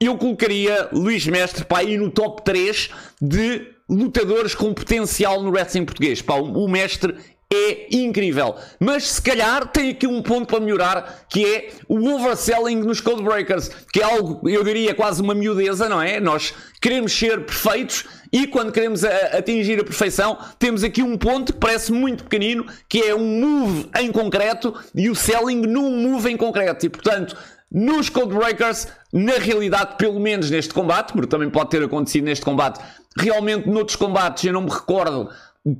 eu 0.00 0.16
colocaria 0.16 0.88
Luís 0.92 1.26
Mestre 1.26 1.64
para 1.64 1.84
ir 1.84 1.98
no 1.98 2.10
top 2.10 2.42
3 2.42 2.90
de 3.20 3.68
lutadores 3.88 4.54
com 4.54 4.74
potencial 4.74 5.42
no 5.42 5.50
wrestling 5.50 5.84
português. 5.84 6.20
Pá, 6.20 6.34
o 6.34 6.66
mestre 6.66 7.14
é 7.54 7.86
incrível. 7.96 8.56
Mas 8.80 9.08
se 9.08 9.22
calhar 9.22 9.66
tem 9.68 9.90
aqui 9.90 10.06
um 10.06 10.22
ponto 10.22 10.46
para 10.46 10.60
melhorar, 10.60 11.24
que 11.28 11.44
é 11.44 11.70
o 11.88 11.98
overselling 12.14 12.76
nos 12.76 13.00
codebreakers, 13.00 13.70
que 13.92 14.00
é 14.00 14.04
algo, 14.04 14.48
eu 14.48 14.64
diria, 14.64 14.94
quase 14.94 15.20
uma 15.20 15.34
miudeza, 15.34 15.88
não 15.88 16.00
é? 16.00 16.20
Nós 16.20 16.54
queremos 16.80 17.12
ser 17.12 17.44
perfeitos 17.44 18.04
e 18.32 18.46
quando 18.46 18.72
queremos 18.72 19.04
a, 19.04 19.38
atingir 19.38 19.78
a 19.80 19.84
perfeição, 19.84 20.38
temos 20.58 20.82
aqui 20.82 21.02
um 21.02 21.18
ponto 21.18 21.52
que 21.52 21.58
parece 21.58 21.92
muito 21.92 22.24
pequenino, 22.24 22.66
que 22.88 23.02
é 23.02 23.14
um 23.14 23.40
move 23.40 23.90
em 24.00 24.10
concreto 24.10 24.74
e 24.94 25.10
o 25.10 25.14
selling 25.14 25.60
num 25.60 25.96
move 25.96 26.30
em 26.30 26.36
concreto. 26.36 26.86
E 26.86 26.88
portanto, 26.88 27.36
nos 27.70 28.08
Codebreakers, 28.08 28.88
na 29.12 29.34
realidade, 29.34 29.96
pelo 29.96 30.20
menos 30.20 30.50
neste 30.50 30.74
combate, 30.74 31.12
porque 31.12 31.26
também 31.26 31.48
pode 31.48 31.70
ter 31.70 31.82
acontecido 31.82 32.24
neste 32.24 32.44
combate, 32.44 32.80
realmente 33.16 33.68
noutros 33.68 33.96
combates 33.96 34.44
eu 34.44 34.52
não 34.52 34.62
me 34.62 34.70
recordo 34.70 35.30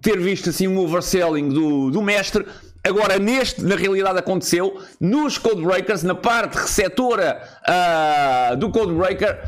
ter 0.00 0.18
visto 0.18 0.50
assim 0.50 0.68
um 0.68 0.78
overselling 0.78 1.48
do, 1.48 1.90
do 1.90 2.02
mestre. 2.02 2.46
Agora, 2.84 3.18
neste, 3.18 3.62
na 3.62 3.76
realidade, 3.76 4.18
aconteceu 4.18 4.80
nos 5.00 5.38
Codebreakers, 5.38 6.02
na 6.02 6.14
parte 6.14 6.56
receptora 6.56 7.40
uh, 7.68 8.56
do 8.56 8.70
Codebreaker, 8.70 9.38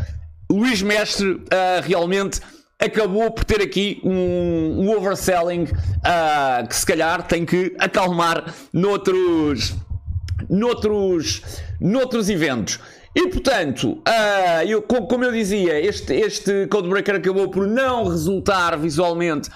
Luís 0.51 0.83
Mestre 0.83 1.33
uh, 1.33 1.41
realmente 1.83 2.41
acabou 2.79 3.31
por 3.31 3.45
ter 3.45 3.63
aqui 3.63 4.01
um, 4.05 4.85
um 4.85 4.97
overselling 4.97 5.65
uh, 5.65 6.69
que 6.69 6.77
se 6.77 6.87
calhar 6.87 7.27
tem 7.27 7.45
que 7.45 7.75
acalmar 7.79 8.55
noutros, 8.73 9.75
noutros, 10.49 11.43
noutros 11.81 12.29
eventos. 12.29 12.79
E 13.17 13.29
portanto, 13.29 14.03
eu, 14.67 14.83
como 14.83 15.23
eu 15.23 15.31
dizia, 15.31 15.81
este, 15.81 16.13
este 16.15 16.67
Codebreaker 16.67 17.15
acabou 17.15 17.49
por 17.49 17.65
não 17.65 18.09
resultar 18.09 18.77
visualmente 18.77 19.49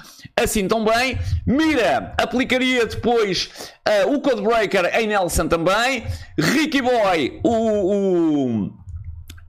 assim 0.45 0.67
tão 0.67 0.85
bem. 0.85 1.19
Mira 1.47 2.15
aplicaria 2.19 2.87
depois 2.87 3.51
uh, 3.87 4.15
o 4.15 4.21
Codebreaker 4.21 4.91
em 4.99 5.07
Nelson 5.07 5.49
também. 5.49 6.05
Ricky 6.39 6.83
Boy, 6.83 7.41
o, 7.43 7.53
o 7.53 8.73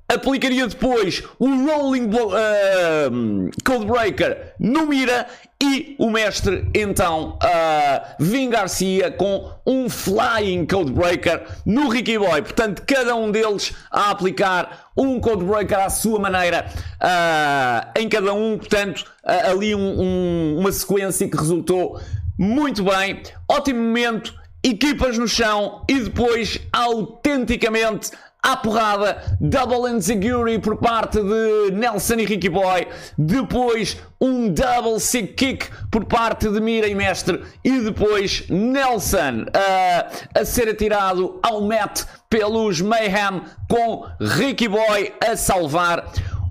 aplicaria 0.09 0.67
depois 0.67 1.23
o 1.37 1.47
Rolling 1.47 2.09
uh, 2.09 3.51
Codebreaker 3.63 4.53
no 4.59 4.87
Mira 4.87 5.27
e 5.61 5.95
o 5.99 6.09
mestre 6.09 6.67
então 6.73 7.37
uh, 7.43 8.15
vingar-se 8.19 8.99
com 9.17 9.51
um 9.65 9.89
Flying 9.89 10.65
Codebreaker 10.65 11.43
no 11.65 11.89
Ricky 11.89 12.17
Boy. 12.17 12.41
Portanto, 12.41 12.83
cada 12.87 13.15
um 13.15 13.29
deles 13.29 13.73
a 13.91 14.09
aplicar 14.09 14.89
um 14.97 15.19
Codebreaker 15.19 15.79
à 15.79 15.89
sua 15.89 16.17
maneira 16.17 16.65
uh, 17.01 17.99
em 17.99 18.09
cada 18.09 18.33
um. 18.33 18.57
Portanto, 18.57 19.05
uh, 19.23 19.51
ali 19.51 19.75
um, 19.75 20.01
um, 20.01 20.59
uma 20.59 20.71
sequência 20.71 21.29
que 21.29 21.37
resultou 21.37 21.99
muito 22.37 22.83
bem. 22.83 23.21
Ótimo 23.47 23.81
momento, 23.81 24.33
equipas 24.63 25.17
no 25.17 25.27
chão 25.27 25.83
e 25.89 25.99
depois 25.99 26.59
autenticamente 26.71 28.11
à 28.41 28.55
porrada, 28.55 29.21
double 29.39 29.89
enziguri 29.89 30.59
por 30.59 30.77
parte 30.77 31.21
de 31.21 31.71
Nelson 31.71 32.15
e 32.15 32.25
Ricky 32.25 32.49
Boy, 32.49 32.87
depois 33.17 33.97
um 34.19 34.49
double 34.49 34.99
sick 34.99 35.33
kick 35.33 35.69
por 35.91 36.05
parte 36.05 36.49
de 36.49 36.59
Mira 36.61 36.87
e 36.87 36.95
Mestre. 36.95 37.41
E 37.63 37.79
depois 37.79 38.47
Nelson 38.49 39.43
uh, 39.43 40.39
a 40.39 40.45
ser 40.45 40.69
atirado 40.69 41.39
ao 41.43 41.61
mat 41.61 42.05
pelos 42.29 42.81
Mayhem 42.81 43.41
com 43.69 44.05
Ricky 44.19 44.67
Boy 44.67 45.13
a 45.21 45.35
salvar 45.35 46.05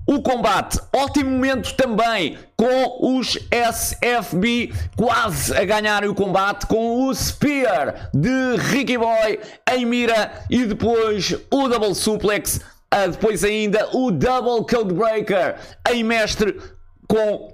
o 0.09 0.23
combate. 0.23 0.81
Ótimo 0.97 1.31
momento 1.31 1.75
também 1.75 2.38
com 2.57 3.19
os 3.19 3.38
SFB 3.53 4.73
quase 4.97 5.55
a 5.55 5.65
ganharem 5.67 6.09
o 6.09 6.15
combate 6.15 6.67
com 6.67 7.05
o 7.05 7.15
Spear 7.15 8.09
de 8.15 8.57
Ricky 8.57 8.97
Boy 8.97 9.38
em 9.71 9.85
mira 9.85 10.33
e 10.49 10.65
depois 10.65 11.37
o 11.50 11.69
Double 11.69 11.95
Suplex. 11.95 12.56
Uh, 12.93 13.11
depois 13.11 13.45
ainda 13.45 13.87
o 13.93 14.11
Double 14.11 14.67
Codebreaker 14.67 15.56
em 15.93 16.02
mestre 16.02 16.59
com 17.06 17.52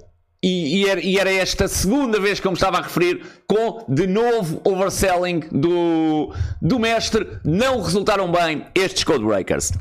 era, 0.87 1.01
e, 1.01 1.17
era, 1.17 1.33
esta 1.33 1.67
segunda 1.67 2.19
vez 2.19 2.39
que 2.39 2.45
eu 2.45 2.51
me 2.51 2.55
estava 2.55 2.77
a 2.77 2.81
referir, 2.83 3.21
com 3.47 3.83
de 3.89 4.05
novo 4.05 4.61
overselling 4.63 5.39
do, 5.51 6.31
do 6.61 6.77
mestre. 6.77 7.27
Não 7.43 7.81
resultaram 7.81 8.31
bem 8.31 8.63
estes 8.75 9.03
Codebreakers. 9.03 9.71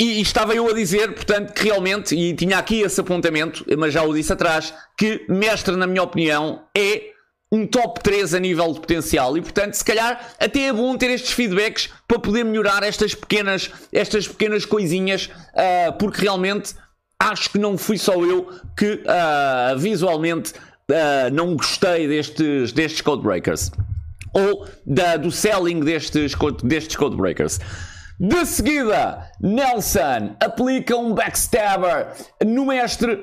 E, 0.00 0.20
estava 0.20 0.54
eu 0.54 0.68
a 0.68 0.72
dizer, 0.72 1.12
portanto, 1.12 1.52
que 1.52 1.64
realmente, 1.64 2.14
e 2.14 2.32
tinha 2.32 2.58
aqui 2.58 2.82
esse 2.82 3.00
apontamento, 3.00 3.64
mas 3.76 3.92
já 3.92 4.02
o 4.02 4.14
disse 4.14 4.32
atrás, 4.32 4.72
que 4.96 5.24
Mestre, 5.28 5.74
na 5.74 5.88
minha 5.88 6.02
opinião, 6.02 6.62
é 6.76 7.10
um 7.50 7.66
top 7.66 8.00
3 8.00 8.34
a 8.34 8.38
nível 8.38 8.72
de 8.74 8.80
potencial 8.80 9.34
e 9.36 9.40
portanto 9.40 9.72
se 9.72 9.82
calhar 9.82 10.34
até 10.38 10.66
é 10.66 10.72
bom 10.72 10.94
ter 10.98 11.10
estes 11.10 11.32
feedbacks 11.32 11.88
para 12.06 12.18
poder 12.18 12.44
melhorar 12.44 12.82
estas 12.82 13.14
pequenas, 13.14 13.70
estas 13.90 14.28
pequenas 14.28 14.66
coisinhas 14.66 15.30
uh, 15.54 15.96
porque 15.98 16.20
realmente 16.20 16.74
acho 17.18 17.48
que 17.50 17.58
não 17.58 17.78
fui 17.78 17.96
só 17.96 18.22
eu 18.22 18.52
que 18.76 19.02
uh, 19.02 19.78
visualmente 19.78 20.52
uh, 20.52 21.32
não 21.32 21.56
gostei 21.56 22.06
destes, 22.06 22.70
destes 22.72 23.00
codebreakers 23.00 23.70
ou 24.34 24.66
da, 24.86 25.16
do 25.16 25.30
selling 25.30 25.80
destes, 25.80 26.34
destes 26.62 26.96
codebreakers. 26.96 27.58
De 28.20 28.44
seguida, 28.44 29.30
Nelson 29.40 30.34
aplica 30.42 30.96
um 30.96 31.14
backstabber 31.14 32.08
no 32.44 32.66
mestre. 32.66 33.22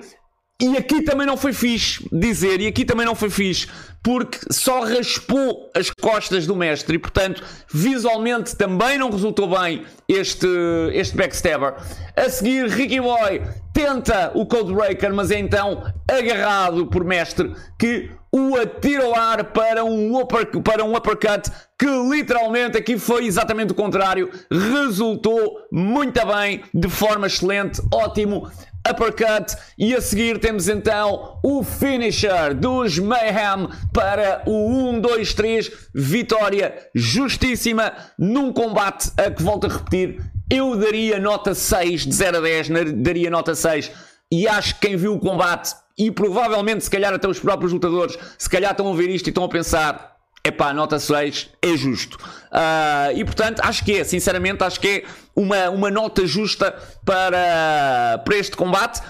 E 0.62 0.78
aqui 0.78 1.02
também 1.02 1.28
não 1.28 1.36
foi 1.36 1.52
fixe 1.52 2.08
dizer, 2.10 2.62
e 2.62 2.68
aqui 2.68 2.86
também 2.86 3.06
não 3.06 3.14
foi 3.14 3.30
fixe, 3.30 3.68
porque 4.02 4.40
só 4.50 4.86
raspou 4.86 5.70
as 5.76 5.90
costas 5.90 6.48
do 6.48 6.56
mestre 6.56 6.96
e, 6.96 7.00
portanto, 7.00 7.44
visualmente 7.70 8.56
também 8.56 8.98
não 8.98 9.10
resultou 9.10 9.50
bem 9.50 9.84
este, 10.08 10.48
este 10.94 11.18
backstabber. 11.18 11.74
A 12.16 12.30
seguir, 12.30 12.70
Ricky 12.70 13.02
Boy 13.02 13.42
tenta 13.74 14.32
o 14.34 14.46
Codebreaker, 14.46 15.14
mas 15.14 15.30
é 15.30 15.40
então 15.40 15.84
agarrado 16.10 16.88
por 16.88 17.04
mestre 17.04 17.54
que 17.78 18.10
o 18.32 18.56
atira 18.56 19.04
ao 19.04 19.16
ar 19.16 19.44
para 19.46 19.84
um, 19.84 20.18
upper, 20.18 20.62
para 20.62 20.86
um 20.86 20.96
uppercut 20.96 21.50
que 21.78 21.88
literalmente 22.10 22.78
aqui 22.78 22.98
foi 22.98 23.26
exatamente 23.26 23.72
o 23.72 23.76
contrário. 23.76 24.30
Resultou 24.50 25.60
muito 25.72 26.26
bem, 26.26 26.64
de 26.74 26.90
forma 26.90 27.28
excelente, 27.28 27.82
ótimo 27.94 28.50
uppercut. 28.88 29.56
E 29.78 29.94
a 29.96 30.02
seguir 30.02 30.40
temos 30.40 30.68
então 30.68 31.40
o 31.44 31.64
finisher 31.64 32.54
dos 32.54 33.00
Mayhem 33.00 33.68
para 33.92 34.44
o 34.46 34.90
1, 34.90 35.02
2, 35.02 35.34
3, 35.34 35.72
vitória 35.94 36.74
justíssima 36.94 37.94
num 38.18 38.54
combate 38.54 39.12
a 39.18 39.32
que 39.32 39.42
volto 39.42 39.66
a 39.66 39.70
repetir, 39.70 40.22
eu 40.50 40.76
daria 40.78 41.20
nota 41.20 41.56
6 41.56 42.06
de 42.06 42.14
0 42.14 42.38
a 42.38 42.42
10, 42.42 42.70
daria 42.98 43.30
nota 43.30 43.56
6 43.56 43.92
e 44.32 44.48
acho 44.48 44.76
que 44.76 44.88
quem 44.88 44.96
viu 44.96 45.16
o 45.16 45.20
combate 45.20 45.74
e 45.98 46.12
provavelmente 46.12 46.84
se 46.84 46.90
calhar 46.90 47.14
até 47.14 47.28
os 47.28 47.40
próprios 47.40 47.72
lutadores 47.72 48.18
se 48.38 48.50
calhar 48.50 48.72
estão 48.72 48.92
a 48.92 48.96
ver 48.96 49.10
isto 49.10 49.28
e 49.28 49.30
estão 49.30 49.44
a 49.44 49.50
pensar 49.50 50.15
epá, 50.46 50.74
nota 50.74 51.00
6 51.00 51.50
é 51.62 51.76
justo. 51.76 52.16
Uh, 52.16 53.18
e 53.18 53.26
portanto, 53.26 53.62
acho 53.64 53.84
que 53.84 53.98
é, 54.00 54.04
sinceramente, 54.04 54.64
acho 54.64 54.80
que 54.80 54.88
é 54.88 55.04
uma, 55.36 55.70
uma 55.70 55.92
nota 55.92 56.26
justa 56.26 56.74
para, 57.04 58.22
para 58.24 58.38
este 58.38 58.56
combate. 58.56 59.02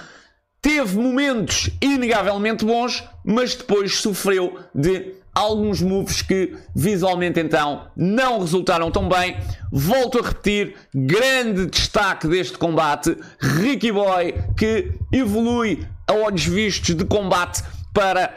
Teve 0.62 0.98
momentos 0.98 1.70
inegavelmente 1.82 2.66
bons, 2.66 3.04
mas 3.24 3.54
depois 3.54 3.98
sofreu 3.98 4.58
de 4.74 5.14
alguns 5.36 5.82
moves 5.82 6.22
que 6.22 6.56
visualmente 6.74 7.40
então 7.42 7.88
não 7.96 8.40
resultaram 8.40 8.90
tão 8.90 9.08
bem. 9.08 9.38
Volto 9.72 10.20
a 10.20 10.28
repetir, 10.30 10.76
grande 10.94 11.68
destaque 11.68 12.28
deste 12.28 12.58
combate, 12.58 13.16
Ricky 13.40 13.92
Boy 13.92 14.34
que 14.58 14.94
evolui 15.12 15.86
a 16.08 16.14
olhos 16.14 16.46
vistos 16.46 16.96
de 16.96 17.04
combate 17.04 17.62
para 17.94 18.34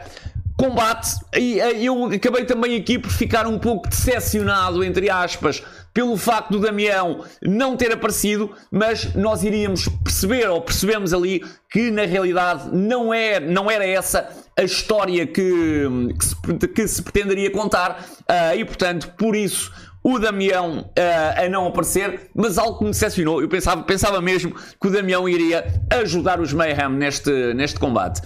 combate, 0.59 1.15
e 1.37 1.57
eh, 1.61 1.83
eu 1.85 2.07
acabei 2.07 2.43
também 2.43 2.75
aqui 2.75 2.99
por 2.99 3.09
ficar 3.09 3.47
um 3.47 3.57
pouco 3.57 3.87
decepcionado, 3.87 4.83
entre 4.83 5.09
aspas, 5.09 5.63
pelo 5.93 6.17
facto 6.17 6.51
do 6.51 6.59
Damião 6.59 7.23
não 7.41 7.77
ter 7.77 7.93
aparecido, 7.93 8.51
mas 8.69 9.15
nós 9.15 9.41
iríamos 9.41 9.87
perceber, 10.03 10.49
ou 10.49 10.59
percebemos 10.59 11.13
ali, 11.13 11.45
que 11.71 11.89
na 11.89 12.03
realidade 12.03 12.69
não, 12.73 13.13
é, 13.13 13.39
não 13.39 13.71
era 13.71 13.87
essa 13.87 14.29
a 14.57 14.63
história 14.63 15.25
que, 15.25 15.87
que, 16.19 16.25
se, 16.25 16.67
que 16.67 16.87
se 16.89 17.01
pretenderia 17.01 17.49
contar, 17.49 18.05
uh, 18.29 18.53
e 18.53 18.65
portanto, 18.65 19.13
por 19.17 19.37
isso 19.37 19.71
o 20.03 20.19
Damião 20.19 20.79
uh, 20.79 21.45
a 21.45 21.47
não 21.47 21.67
aparecer, 21.67 22.29
mas 22.35 22.57
algo 22.57 22.79
que 22.79 22.83
me 22.83 22.91
decepcionou. 22.91 23.41
Eu 23.41 23.47
pensava, 23.47 23.81
pensava 23.83 24.21
mesmo 24.21 24.53
que 24.53 24.87
o 24.87 24.91
Damião 24.91 25.27
iria 25.27 25.65
ajudar 26.01 26.41
os 26.41 26.51
Mayhem 26.51 26.89
neste, 26.89 27.53
neste 27.53 27.79
combate. 27.79 28.21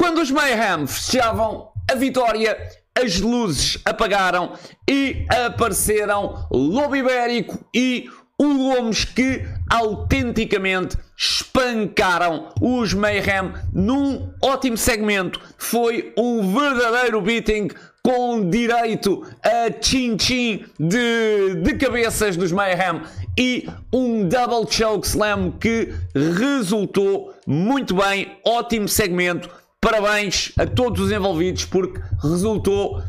Quando 0.00 0.22
os 0.22 0.30
Mayhem 0.30 0.86
festejavam 0.86 1.68
a 1.86 1.94
vitória, 1.94 2.56
as 2.98 3.20
luzes 3.20 3.76
apagaram 3.84 4.54
e 4.88 5.26
apareceram 5.28 6.46
Lobo 6.50 6.96
Ibérico 6.96 7.62
e 7.76 8.08
o 8.38 8.54
Gomes 8.54 9.04
que 9.04 9.44
autenticamente 9.68 10.96
espancaram 11.14 12.48
os 12.62 12.94
Mayhem 12.94 13.52
num 13.74 14.32
ótimo 14.42 14.78
segmento. 14.78 15.38
Foi 15.58 16.14
um 16.16 16.50
verdadeiro 16.50 17.20
beating 17.20 17.68
com 18.02 18.48
direito 18.48 19.22
a 19.42 19.70
chin-chin 19.82 20.64
de, 20.78 21.56
de 21.62 21.74
cabeças 21.74 22.38
dos 22.38 22.52
Mayhem 22.52 23.02
e 23.38 23.68
um 23.92 24.26
double 24.26 24.66
choke 24.70 25.06
slam 25.06 25.52
que 25.52 25.92
resultou 26.14 27.34
muito 27.46 27.94
bem, 27.94 28.38
ótimo 28.46 28.88
segmento. 28.88 29.59
Parabéns 29.80 30.52
a 30.58 30.66
todos 30.66 31.00
os 31.00 31.10
envolvidos 31.10 31.64
porque 31.64 32.00
resultou 32.22 33.02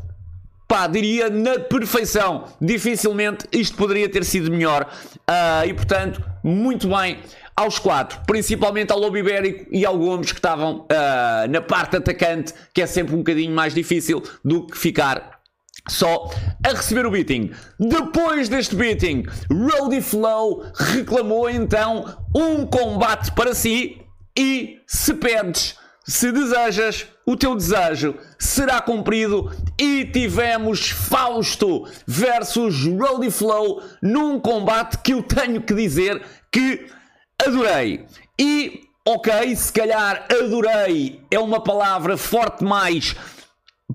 pá, 0.71 0.88
diria 0.88 1.29
na 1.29 1.60
perfeição. 1.60 2.45
Dificilmente 2.62 3.45
isto 3.51 3.75
poderia 3.75 4.07
ter 4.07 4.23
sido 4.23 4.49
melhor. 4.49 4.89
Uh, 5.29 5.67
e 5.67 5.73
portanto, 5.73 6.23
muito 6.41 6.88
bem 6.88 7.19
aos 7.57 7.77
quatro, 7.77 8.21
principalmente 8.25 8.91
ao 8.91 8.97
Lobo 8.97 9.17
Ibérico 9.17 9.65
e 9.69 9.86
ao 9.86 9.97
Gomes 9.97 10.31
que 10.31 10.39
estavam 10.39 10.86
uh, 10.86 11.47
na 11.49 11.62
parte 11.62 11.97
atacante, 11.97 12.53
que 12.73 12.81
é 12.81 12.88
sempre 12.88 13.13
um 13.15 13.17
bocadinho 13.17 13.53
mais 13.53 13.73
difícil 13.73 14.23
do 14.43 14.65
que 14.65 14.77
ficar 14.77 15.41
só 15.89 16.29
a 16.65 16.69
receber 16.69 17.05
o 17.05 17.12
beating. 17.12 17.51
Depois 17.77 18.47
deste 18.47 18.75
beating, 18.75 19.25
Roddy 19.51 20.01
Flow 20.01 20.63
reclamou 20.73 21.49
então 21.49 22.05
um 22.34 22.65
combate 22.65 23.31
para 23.34 23.53
si 23.53 24.01
e 24.38 24.79
se 24.88 25.13
pedes, 25.15 25.75
se 26.12 26.30
desejas, 26.30 27.08
o 27.26 27.38
teu 27.38 27.56
desejo 27.56 28.15
será 28.38 28.82
cumprido 28.82 29.50
e 29.80 30.04
tivemos 30.04 30.89
Fausto 30.89 31.88
versus 32.06 32.86
Roddy 32.86 33.32
Flow 33.32 33.82
num 34.02 34.38
combate 34.38 34.97
que 34.97 35.13
eu 35.13 35.24
tenho 35.24 35.62
que 35.62 35.74
dizer 35.74 36.21
que 36.52 36.86
adorei. 37.41 38.06
E, 38.38 38.82
ok, 39.08 39.56
se 39.56 39.71
calhar 39.71 40.28
adorei 40.30 41.21
é 41.32 41.39
uma 41.39 41.63
palavra 41.63 42.17
forte 42.17 42.62
mais 42.62 43.15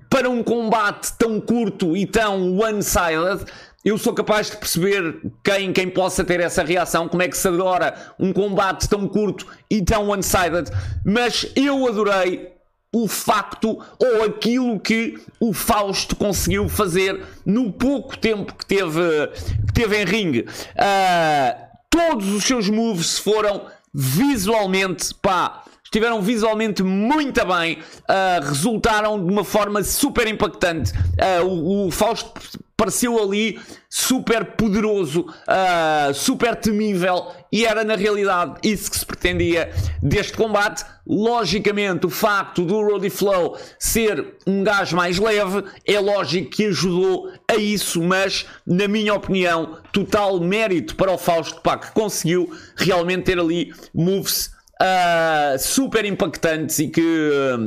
para 0.09 0.27
um 0.27 0.41
combate 0.41 1.13
tão 1.19 1.39
curto 1.39 1.95
e 1.95 2.07
tão 2.07 2.57
one-sided. 2.57 3.45
Eu 3.85 3.97
sou 3.97 4.13
capaz 4.13 4.49
de 4.49 4.57
perceber 4.57 5.21
quem, 5.43 5.71
quem 5.71 5.89
possa 5.89 6.23
ter 6.23 6.39
essa 6.39 6.63
reação, 6.63 7.07
como 7.07 7.21
é 7.21 7.27
que 7.27 7.37
se 7.37 7.47
adora 7.47 7.95
um 8.19 8.33
combate 8.33 8.89
tão 8.89 9.07
curto 9.07 9.45
e 9.69 9.81
tão 9.81 10.09
one-sided, 10.09 10.69
mas 11.05 11.49
eu 11.55 11.87
adorei 11.87 12.57
o 12.93 13.07
facto 13.07 13.79
ou 13.99 14.23
aquilo 14.23 14.79
que 14.79 15.17
o 15.39 15.53
Fausto 15.53 16.15
conseguiu 16.15 16.67
fazer 16.67 17.23
no 17.45 17.71
pouco 17.71 18.17
tempo 18.17 18.53
que 18.55 18.65
teve, 18.65 19.27
que 19.67 19.73
teve 19.73 20.01
em 20.01 20.05
ringue. 20.05 20.41
Uh, 20.41 21.67
todos 21.89 22.29
os 22.29 22.43
seus 22.43 22.69
moves 22.69 23.19
foram 23.19 23.65
visualmente, 23.93 25.13
pá, 25.15 25.63
estiveram 25.83 26.21
visualmente 26.21 26.83
muito 26.83 27.45
bem, 27.45 27.79
uh, 27.79 28.45
resultaram 28.45 29.23
de 29.23 29.31
uma 29.31 29.43
forma 29.43 29.83
super 29.83 30.27
impactante. 30.27 30.91
Uh, 30.91 31.45
o, 31.45 31.87
o, 31.87 31.91
Fausto 31.91 32.31
pareceu 32.77 33.21
ali 33.21 33.59
super 33.89 34.45
poderoso, 34.45 35.21
uh, 35.21 36.13
super 36.13 36.55
temível 36.55 37.31
e 37.51 37.65
era 37.65 37.83
na 37.83 37.95
realidade 37.95 38.59
isso 38.63 38.91
que 38.91 38.97
se 38.97 39.05
pretendia 39.05 39.73
deste 40.01 40.33
combate. 40.33 40.85
Logicamente, 41.05 42.05
o 42.05 42.09
facto 42.09 42.63
do 42.63 42.79
Roddy 42.81 43.09
Flow 43.09 43.57
ser 43.79 44.35
um 44.45 44.63
gajo 44.63 44.95
mais 44.95 45.17
leve 45.17 45.63
é 45.85 45.99
lógico 45.99 46.51
que 46.51 46.65
ajudou 46.67 47.31
a 47.49 47.55
isso, 47.55 48.03
mas 48.03 48.45
na 48.65 48.87
minha 48.87 49.15
opinião, 49.15 49.79
total 49.91 50.39
mérito 50.39 50.95
para 50.95 51.11
o 51.11 51.17
Fausto 51.17 51.61
pá, 51.61 51.77
que 51.77 51.91
conseguiu 51.93 52.51
realmente 52.75 53.23
ter 53.23 53.39
ali 53.39 53.73
moves 53.93 54.56
uh, 54.81 55.59
super 55.59 56.05
impactantes 56.05 56.79
e 56.79 56.87
que, 56.87 57.01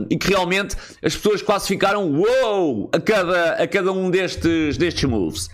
e 0.08 0.16
que 0.16 0.28
realmente 0.28 0.76
as 1.02 1.16
pessoas 1.16 1.42
quase 1.42 1.68
ficaram 1.68 2.12
wow 2.12 2.88
a 2.92 3.00
cada, 3.00 3.54
a 3.54 3.66
cada 3.66 3.92
um 3.92 4.10
destes, 4.10 4.76
destes 4.76 5.04
moves. 5.04 5.48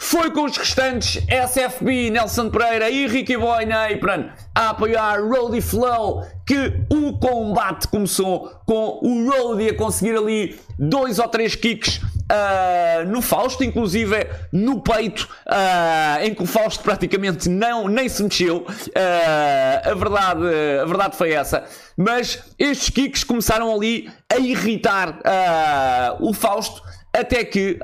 Foi 0.00 0.30
com 0.30 0.44
os 0.44 0.56
restantes 0.56 1.20
SFB, 1.28 2.10
Nelson 2.10 2.50
Pereira 2.50 2.88
e 2.88 3.08
Ricky 3.08 3.36
Boy 3.36 3.66
na 3.66 3.86
apron 3.86 4.30
a 4.54 4.70
apoiar 4.70 5.20
Roddy 5.20 5.60
Flow 5.60 6.24
que 6.46 6.72
o 6.88 7.18
combate 7.18 7.88
começou 7.88 8.48
com 8.64 9.00
o 9.02 9.28
Roddy 9.28 9.70
a 9.70 9.74
conseguir 9.74 10.16
ali 10.16 10.56
dois 10.78 11.18
ou 11.18 11.26
três 11.26 11.56
kicks 11.56 12.00
uh, 12.30 13.08
no 13.08 13.22
Fausto, 13.22 13.64
inclusive 13.64 14.26
no 14.52 14.80
peito, 14.80 15.28
uh, 15.46 16.22
em 16.22 16.34
que 16.34 16.42
o 16.42 16.46
Fausto 16.46 16.82
praticamente 16.82 17.48
não, 17.48 17.88
nem 17.88 18.08
se 18.08 18.22
mexeu. 18.22 18.58
Uh, 18.58 19.90
a, 19.90 19.94
verdade, 19.94 20.42
a 20.82 20.84
verdade 20.84 21.16
foi 21.16 21.32
essa. 21.32 21.64
Mas 21.96 22.42
estes 22.58 22.90
kicks 22.90 23.24
começaram 23.24 23.74
ali 23.74 24.10
a 24.30 24.38
irritar 24.38 25.18
o 26.20 26.32
Fausto, 26.32 26.80
até 27.12 27.44
que 27.44 27.78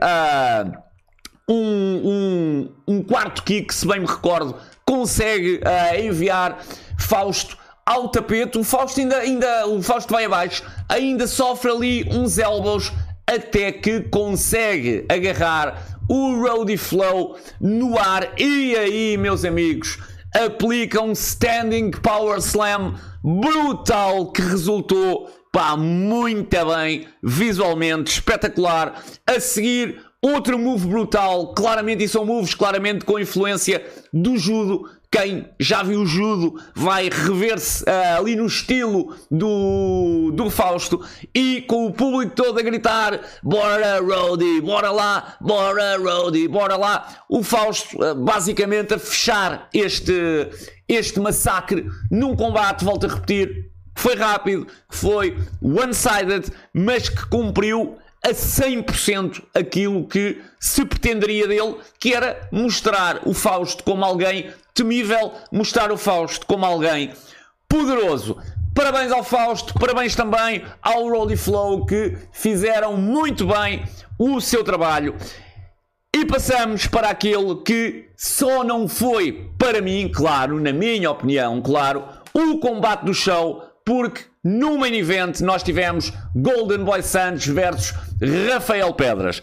um, 1.48 1.56
um, 1.56 2.72
um, 2.86 3.02
quarto 3.02 3.42
kick, 3.42 3.74
se 3.74 3.86
bem 3.86 4.00
me 4.00 4.06
recordo, 4.06 4.56
consegue 4.84 5.60
enviar 5.98 6.58
Fausto 6.96 7.58
ao 7.84 8.08
tapete. 8.08 8.58
O 8.58 8.64
Fausto 8.64 9.00
ainda, 9.00 9.16
ainda 9.16 9.66
o 9.66 9.82
Fausto 9.82 10.12
vai 10.12 10.24
abaixo, 10.24 10.62
ainda 10.88 11.26
sofre 11.26 11.70
ali 11.70 12.08
uns 12.10 12.38
elbows 12.38 12.92
até 13.26 13.72
que 13.72 14.00
consegue 14.00 15.04
agarrar 15.08 15.98
o 16.08 16.36
Roadie 16.36 16.76
Flow 16.76 17.36
no 17.60 17.98
ar. 17.98 18.32
E 18.38 18.76
aí, 18.76 19.16
meus 19.16 19.44
amigos, 19.44 19.98
aplica 20.34 21.00
um 21.00 21.12
Standing 21.12 21.90
Power 21.90 22.38
Slam 22.38 22.94
brutal 23.22 24.30
que 24.32 24.42
resultou 24.42 25.30
pá, 25.54 25.76
muito 25.76 26.56
bem, 26.66 27.06
visualmente 27.22 28.10
espetacular. 28.10 29.00
A 29.24 29.38
seguir, 29.38 30.00
outro 30.20 30.58
move 30.58 30.88
brutal, 30.88 31.54
claramente, 31.54 32.02
e 32.02 32.08
são 32.08 32.24
moves 32.24 32.54
claramente 32.54 33.04
com 33.04 33.20
influência 33.20 33.86
do 34.12 34.36
judo, 34.36 34.90
quem 35.14 35.48
já 35.60 35.80
viu 35.84 36.00
o 36.00 36.06
judo 36.06 36.60
vai 36.74 37.08
rever-se 37.08 37.84
uh, 37.84 38.18
ali 38.18 38.34
no 38.34 38.46
estilo 38.46 39.14
do, 39.30 40.32
do 40.34 40.50
Fausto 40.50 41.00
e 41.32 41.62
com 41.68 41.86
o 41.86 41.92
público 41.92 42.34
todo 42.34 42.58
a 42.58 42.62
gritar 42.62 43.20
bora 43.40 44.00
Rody, 44.00 44.60
bora 44.60 44.90
lá, 44.90 45.36
bora 45.40 45.96
Rody, 45.98 46.48
bora 46.48 46.76
lá. 46.76 47.18
O 47.28 47.44
Fausto 47.44 47.96
uh, 48.02 48.12
basicamente 48.16 48.94
a 48.94 48.98
fechar 48.98 49.68
este, 49.72 50.48
este 50.88 51.20
massacre 51.20 51.88
num 52.10 52.34
combate, 52.34 52.84
volto 52.84 53.06
a 53.06 53.10
repetir, 53.10 53.70
foi 53.94 54.16
rápido, 54.16 54.66
foi 54.90 55.38
one-sided, 55.62 56.50
mas 56.72 57.08
que 57.08 57.24
cumpriu 57.28 57.96
a 58.24 58.30
100% 58.30 59.42
aquilo 59.54 60.06
que 60.08 60.40
se 60.58 60.84
pretenderia 60.84 61.46
dele, 61.46 61.76
que 61.98 62.14
era 62.14 62.48
mostrar 62.50 63.20
o 63.26 63.34
Fausto 63.34 63.84
como 63.84 64.02
alguém 64.02 64.50
temível, 64.72 65.32
mostrar 65.52 65.92
o 65.92 65.98
Fausto 65.98 66.46
como 66.46 66.64
alguém 66.64 67.12
poderoso. 67.68 68.38
Parabéns 68.74 69.12
ao 69.12 69.22
Fausto, 69.22 69.74
parabéns 69.74 70.16
também 70.16 70.64
ao 70.82 71.08
Rolly 71.08 71.36
Flow 71.36 71.84
que 71.84 72.16
fizeram 72.32 72.96
muito 72.96 73.46
bem 73.46 73.84
o 74.18 74.40
seu 74.40 74.64
trabalho. 74.64 75.14
E 76.16 76.24
passamos 76.24 76.86
para 76.86 77.10
aquele 77.10 77.56
que 77.56 78.08
só 78.16 78.64
não 78.64 78.88
foi, 78.88 79.50
para 79.58 79.82
mim, 79.82 80.10
claro, 80.12 80.58
na 80.58 80.72
minha 80.72 81.10
opinião, 81.10 81.60
claro, 81.60 82.04
o 82.32 82.58
combate 82.58 83.04
do 83.04 83.12
show, 83.12 83.62
porque 83.84 84.22
no 84.42 84.78
main 84.78 84.94
event 84.94 85.40
nós 85.40 85.62
tivemos 85.62 86.12
Golden 86.34 86.84
Boy 86.84 87.02
Santos 87.02 87.46
versus 87.46 87.94
Rafael 88.48 88.92
Pedras. 88.94 89.42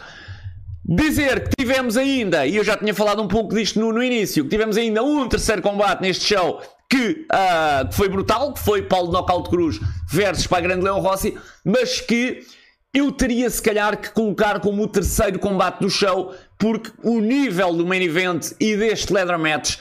Dizer 0.83 1.47
que 1.47 1.55
tivemos 1.59 1.95
ainda, 1.95 2.45
e 2.45 2.55
eu 2.55 2.63
já 2.63 2.75
tinha 2.75 2.93
falado 2.93 3.21
um 3.21 3.27
pouco 3.27 3.53
disto 3.53 3.79
no, 3.79 3.93
no 3.93 4.03
início, 4.03 4.43
que 4.43 4.49
tivemos 4.49 4.77
ainda 4.77 5.03
um 5.03 5.29
terceiro 5.29 5.61
combate 5.61 6.01
neste 6.01 6.25
show 6.25 6.59
que, 6.89 7.25
uh, 7.31 7.87
que 7.87 7.95
foi 7.95 8.09
brutal, 8.09 8.51
que 8.51 8.59
foi 8.59 8.81
Paulo 8.81 9.11
Knockout 9.11 9.49
Cruz 9.49 9.79
versus 10.09 10.47
para 10.47 10.57
a 10.57 10.61
Grande 10.61 10.83
Leão 10.83 10.99
Rossi, 10.99 11.37
mas 11.63 12.01
que 12.01 12.41
eu 12.93 13.11
teria 13.11 13.49
se 13.49 13.61
calhar 13.61 13.95
que 13.95 14.09
colocar 14.09 14.59
como 14.59 14.83
o 14.83 14.87
terceiro 14.87 15.39
combate 15.39 15.79
do 15.79 15.89
show, 15.89 16.35
porque 16.57 16.91
o 17.03 17.21
nível 17.21 17.73
do 17.73 17.85
main 17.85 18.01
event 18.01 18.51
e 18.59 18.75
deste 18.75 19.13
leather 19.13 19.39
match 19.39 19.77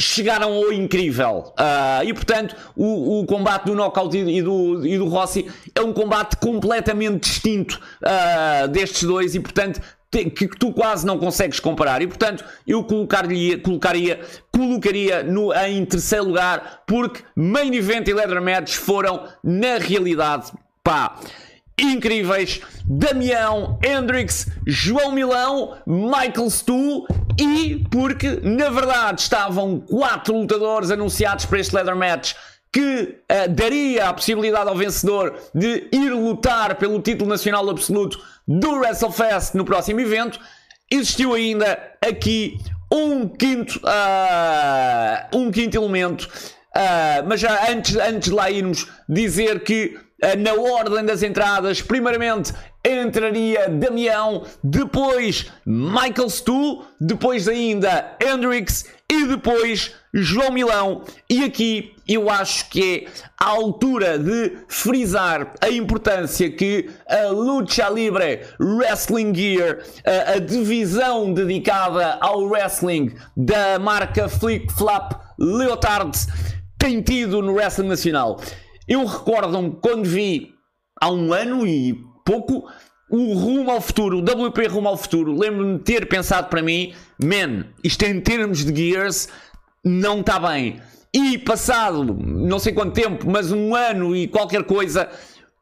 chegaram 0.00 0.52
ao 0.52 0.72
incrível. 0.72 1.52
Uh, 1.58 2.04
e 2.04 2.14
portanto, 2.14 2.56
o, 2.76 3.20
o, 3.20 3.26
combate 3.26 3.66
do 3.66 3.74
Knockout 3.74 4.16
e 4.16 4.42
do, 4.42 4.86
e 4.86 4.98
do 4.98 5.06
Rossi 5.06 5.46
é 5.74 5.80
um 5.80 5.92
combate 5.92 6.36
completamente 6.36 7.28
distinto 7.28 7.80
uh, 8.02 8.68
destes 8.68 9.04
dois 9.04 9.34
e 9.34 9.40
portanto 9.40 9.80
que 10.10 10.48
tu 10.58 10.72
quase 10.72 11.06
não 11.06 11.18
consegues 11.18 11.60
comparar 11.60 12.02
e 12.02 12.06
portanto 12.06 12.44
eu 12.66 12.82
colocaria, 12.82 13.56
colocaria, 13.58 14.20
colocaria 14.50 15.22
no, 15.22 15.52
em 15.54 15.84
terceiro 15.84 16.24
lugar 16.24 16.82
porque 16.84 17.22
Main 17.36 17.72
Event 17.72 18.08
e 18.08 18.14
Leather 18.14 18.42
Match 18.42 18.74
foram 18.74 19.28
na 19.44 19.78
realidade 19.78 20.50
pá 20.82 21.16
incríveis 21.80 22.60
Damião, 22.84 23.78
Hendrix, 23.84 24.48
João 24.66 25.12
Milão, 25.12 25.76
Michael 25.86 26.50
Stu 26.50 27.06
e 27.38 27.86
porque 27.90 28.40
na 28.42 28.68
verdade 28.68 29.22
estavam 29.22 29.80
quatro 29.80 30.34
lutadores 30.36 30.90
anunciados 30.90 31.44
para 31.44 31.60
este 31.60 31.74
leather 31.74 31.96
match 31.96 32.34
que 32.72 33.16
uh, 33.30 33.48
daria 33.48 34.08
a 34.08 34.14
possibilidade 34.14 34.68
ao 34.68 34.76
vencedor 34.76 35.36
de 35.54 35.88
ir 35.92 36.10
lutar 36.12 36.76
pelo 36.76 37.00
título 37.00 37.28
nacional 37.28 37.68
absoluto 37.68 38.20
do 38.46 38.70
WrestleFest 38.72 39.54
no 39.54 39.64
próximo 39.64 40.00
evento. 40.00 40.38
Existiu 40.90 41.34
ainda 41.34 41.78
aqui 42.00 42.58
um 42.92 43.28
quinto, 43.28 43.80
uh, 43.84 45.36
um 45.36 45.50
quinto 45.50 45.76
elemento, 45.76 46.28
uh, 46.76 47.26
mas 47.26 47.40
já 47.40 47.70
antes, 47.70 47.96
antes 47.96 48.28
de 48.28 48.34
lá 48.34 48.50
irmos 48.50 48.88
dizer 49.08 49.62
que 49.62 49.96
na 50.38 50.54
ordem 50.54 51.04
das 51.04 51.22
entradas, 51.22 51.80
primeiramente 51.80 52.52
entraria 52.84 53.68
Damião, 53.68 54.44
depois 54.62 55.50
Michael 55.66 56.30
Stu, 56.30 56.82
depois 57.00 57.46
ainda 57.46 58.16
Hendrix 58.22 58.86
e 59.10 59.26
depois 59.26 59.94
João 60.14 60.52
Milão. 60.52 61.02
E 61.28 61.44
aqui 61.44 61.94
eu 62.08 62.30
acho 62.30 62.68
que 62.70 63.06
é 63.06 63.10
a 63.38 63.48
altura 63.48 64.18
de 64.18 64.58
frisar 64.68 65.52
a 65.60 65.68
importância 65.68 66.50
que 66.50 66.88
a 67.08 67.28
Lucha 67.28 67.88
Libre 67.88 68.40
Wrestling 68.58 69.34
Gear, 69.34 69.78
a, 70.04 70.32
a 70.32 70.38
divisão 70.38 71.32
dedicada 71.32 72.18
ao 72.20 72.44
wrestling 72.44 73.14
da 73.36 73.78
marca 73.78 74.28
Flick 74.28 74.72
Flap 74.72 75.12
Leotard, 75.38 76.16
tem 76.78 77.02
tido 77.02 77.42
no 77.42 77.52
wrestling 77.52 77.88
nacional. 77.88 78.40
Eu 78.90 79.06
recordo-me 79.06 79.76
quando 79.80 80.04
vi 80.04 80.52
há 81.00 81.08
um 81.12 81.32
ano 81.32 81.64
e 81.64 81.94
pouco 82.24 82.68
o 83.08 83.34
rumo 83.34 83.70
ao 83.70 83.80
futuro, 83.80 84.18
o 84.18 84.20
WP 84.20 84.66
rumo 84.66 84.88
ao 84.88 84.96
futuro, 84.96 85.32
lembro-me 85.32 85.78
de 85.78 85.84
ter 85.84 86.08
pensado 86.08 86.48
para 86.48 86.60
mim, 86.60 86.92
man, 87.22 87.66
isto 87.84 88.02
em 88.02 88.20
termos 88.20 88.64
de 88.64 88.74
gears 88.74 89.28
não 89.84 90.18
está 90.18 90.40
bem. 90.40 90.80
E 91.14 91.38
passado 91.38 92.02
não 92.02 92.58
sei 92.58 92.72
quanto 92.72 92.92
tempo, 92.92 93.30
mas 93.30 93.52
um 93.52 93.76
ano 93.76 94.14
e 94.14 94.26
qualquer 94.26 94.64
coisa, 94.64 95.08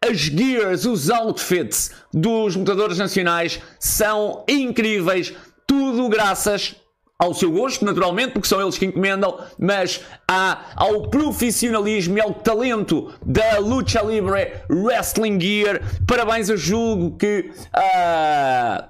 as 0.03 0.17
gears, 0.17 0.87
os 0.87 1.11
outfits 1.11 1.91
dos 2.11 2.57
lutadores 2.57 2.97
nacionais 2.97 3.61
são 3.79 4.43
incríveis, 4.49 5.35
tudo 5.67 6.09
graças 6.09 6.77
ao 7.19 7.35
seu 7.35 7.51
gosto, 7.51 7.85
naturalmente, 7.85 8.33
porque 8.33 8.47
são 8.47 8.61
eles 8.63 8.79
que 8.79 8.87
encomendam, 8.87 9.39
mas 9.59 10.05
há, 10.27 10.67
ao 10.77 11.09
profissionalismo 11.11 12.17
e 12.17 12.21
ao 12.21 12.33
talento 12.33 13.13
da 13.25 13.59
Lucha 13.59 14.01
Libre 14.03 14.53
Wrestling 14.71 15.41
Gear. 15.41 15.81
Parabéns, 16.07 16.49
eu 16.49 16.57
julgo 16.57 17.17
que 17.17 17.51
uh, 17.77 18.89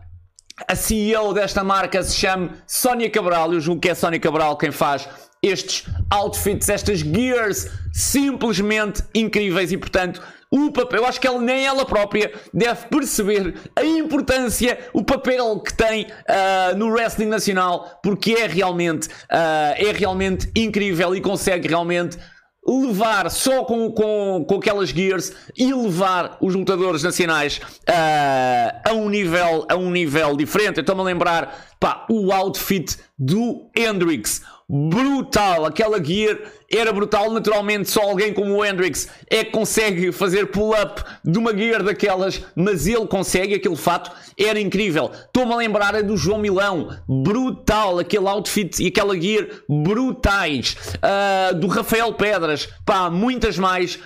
a 0.67 0.77
CEO 0.77 1.33
desta 1.33 1.65
marca 1.65 2.03
se 2.03 2.15
chama 2.15 2.51
Sónia 2.67 3.09
Cabral. 3.09 3.55
Eu 3.55 3.61
julgo 3.61 3.81
que 3.81 3.89
é 3.89 3.95
Sónia 3.95 4.21
Cabral 4.21 4.59
quem 4.59 4.71
faz 4.71 5.09
estes 5.43 5.87
outfits, 6.11 6.69
estas 6.69 6.99
gears 6.99 7.71
simplesmente 7.93 9.03
incríveis 9.15 9.73
e, 9.73 9.79
portanto, 9.79 10.21
o 10.51 10.73
papel, 10.73 11.01
eu 11.01 11.07
acho 11.07 11.21
que 11.21 11.27
ela, 11.27 11.41
nem 11.41 11.67
ela 11.67 11.85
própria 11.85 12.33
deve 12.53 12.87
perceber 12.87 13.55
a 13.77 13.85
importância, 13.85 14.79
o 14.93 15.05
papel 15.05 15.61
que 15.61 15.75
tem 15.75 16.05
uh, 16.05 16.77
no 16.77 16.89
wrestling 16.91 17.27
nacional, 17.27 18.01
porque 18.03 18.33
é 18.33 18.47
realmente, 18.47 19.09
uh, 19.09 19.75
é 19.77 19.93
realmente 19.93 20.51
incrível 20.57 21.15
e 21.15 21.21
consegue 21.21 21.69
realmente 21.69 22.19
levar 22.67 23.31
só 23.31 23.65
com, 23.65 23.91
com, 23.93 24.45
com 24.47 24.55
aquelas 24.57 24.91
gears 24.91 25.33
e 25.57 25.73
levar 25.73 26.37
os 26.41 26.55
lutadores 26.55 27.03
nacionais 27.03 27.59
uh, 27.59 28.89
a, 28.89 28.93
um 28.93 29.09
nível, 29.09 29.67
a 29.69 29.77
um 29.77 29.91
nível 29.91 30.37
diferente. 30.37 30.81
Estou-me 30.81 31.01
a 31.01 31.05
lembrar 31.05 31.67
pá, 31.81 32.07
o 32.11 32.33
outfit 32.33 32.97
do 33.19 33.71
Hendrix 33.75 34.43
brutal. 34.69 35.65
Aquela 35.65 36.03
gear 36.03 36.39
era 36.71 36.93
brutal. 36.93 37.31
Naturalmente, 37.31 37.91
só 37.91 38.03
alguém 38.03 38.33
como 38.33 38.57
o 38.57 38.65
Hendrix 38.65 39.09
é 39.31 39.45
que 39.45 39.51
consegue 39.51 40.13
fazer 40.13 40.47
pull-up 40.47 41.03
de 41.25 41.39
uma 41.39 41.57
gear 41.57 41.83
daquelas, 41.83 42.45
mas 42.55 42.87
ele 42.87 43.07
consegue. 43.07 43.55
Aquele 43.55 43.77
fato 43.77 44.11
era 44.39 44.61
incrível. 44.61 45.11
Estou-me 45.13 45.53
a 45.53 45.57
lembrar 45.57 46.03
do 46.03 46.17
João 46.17 46.39
Milão, 46.39 46.97
brutal. 47.09 47.99
Aquele 47.99 48.29
outfit 48.29 48.83
e 48.83 48.89
aquela 48.89 49.19
gear 49.19 49.47
brutais. 49.69 50.77
Uh, 50.97 51.55
do 51.55 51.67
Rafael 51.67 52.13
Pedras, 52.15 52.69
pá, 52.85 53.09
muitas 53.09 53.59
mais. 53.59 53.99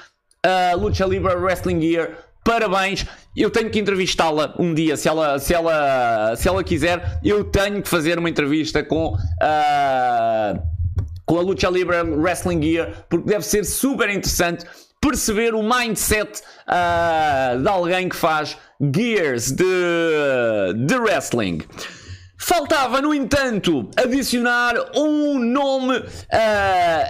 Uh, 0.44 0.76
Lucha 0.76 1.06
Libre 1.06 1.34
Wrestling 1.36 1.80
Gear 1.80 2.31
parabéns. 2.44 3.06
Eu 3.36 3.50
tenho 3.50 3.70
que 3.70 3.78
entrevistá-la 3.78 4.54
um 4.58 4.74
dia, 4.74 4.96
se 4.96 5.08
ela, 5.08 5.38
se, 5.38 5.54
ela, 5.54 6.34
se 6.36 6.48
ela 6.48 6.62
quiser. 6.62 7.20
Eu 7.24 7.44
tenho 7.44 7.82
que 7.82 7.88
fazer 7.88 8.18
uma 8.18 8.28
entrevista 8.28 8.82
com. 8.82 9.14
Uh, 9.14 10.72
com 11.24 11.38
a 11.38 11.40
Lucha 11.40 11.70
Libre 11.70 12.02
Wrestling 12.02 12.60
Gear, 12.62 13.06
porque 13.08 13.30
deve 13.30 13.46
ser 13.46 13.64
super 13.64 14.10
interessante 14.10 14.66
perceber 15.00 15.54
o 15.54 15.62
mindset 15.62 16.42
uh, 16.68 17.60
de 17.60 17.68
alguém 17.68 18.08
que 18.08 18.16
faz 18.16 18.56
gears 18.80 19.50
de, 19.50 19.64
de 20.86 20.94
wrestling. 20.96 21.62
Faltava, 22.44 23.00
no 23.00 23.14
entanto, 23.14 23.88
adicionar 23.96 24.74
um 24.96 25.38
nome 25.38 25.96
uh, 25.98 26.04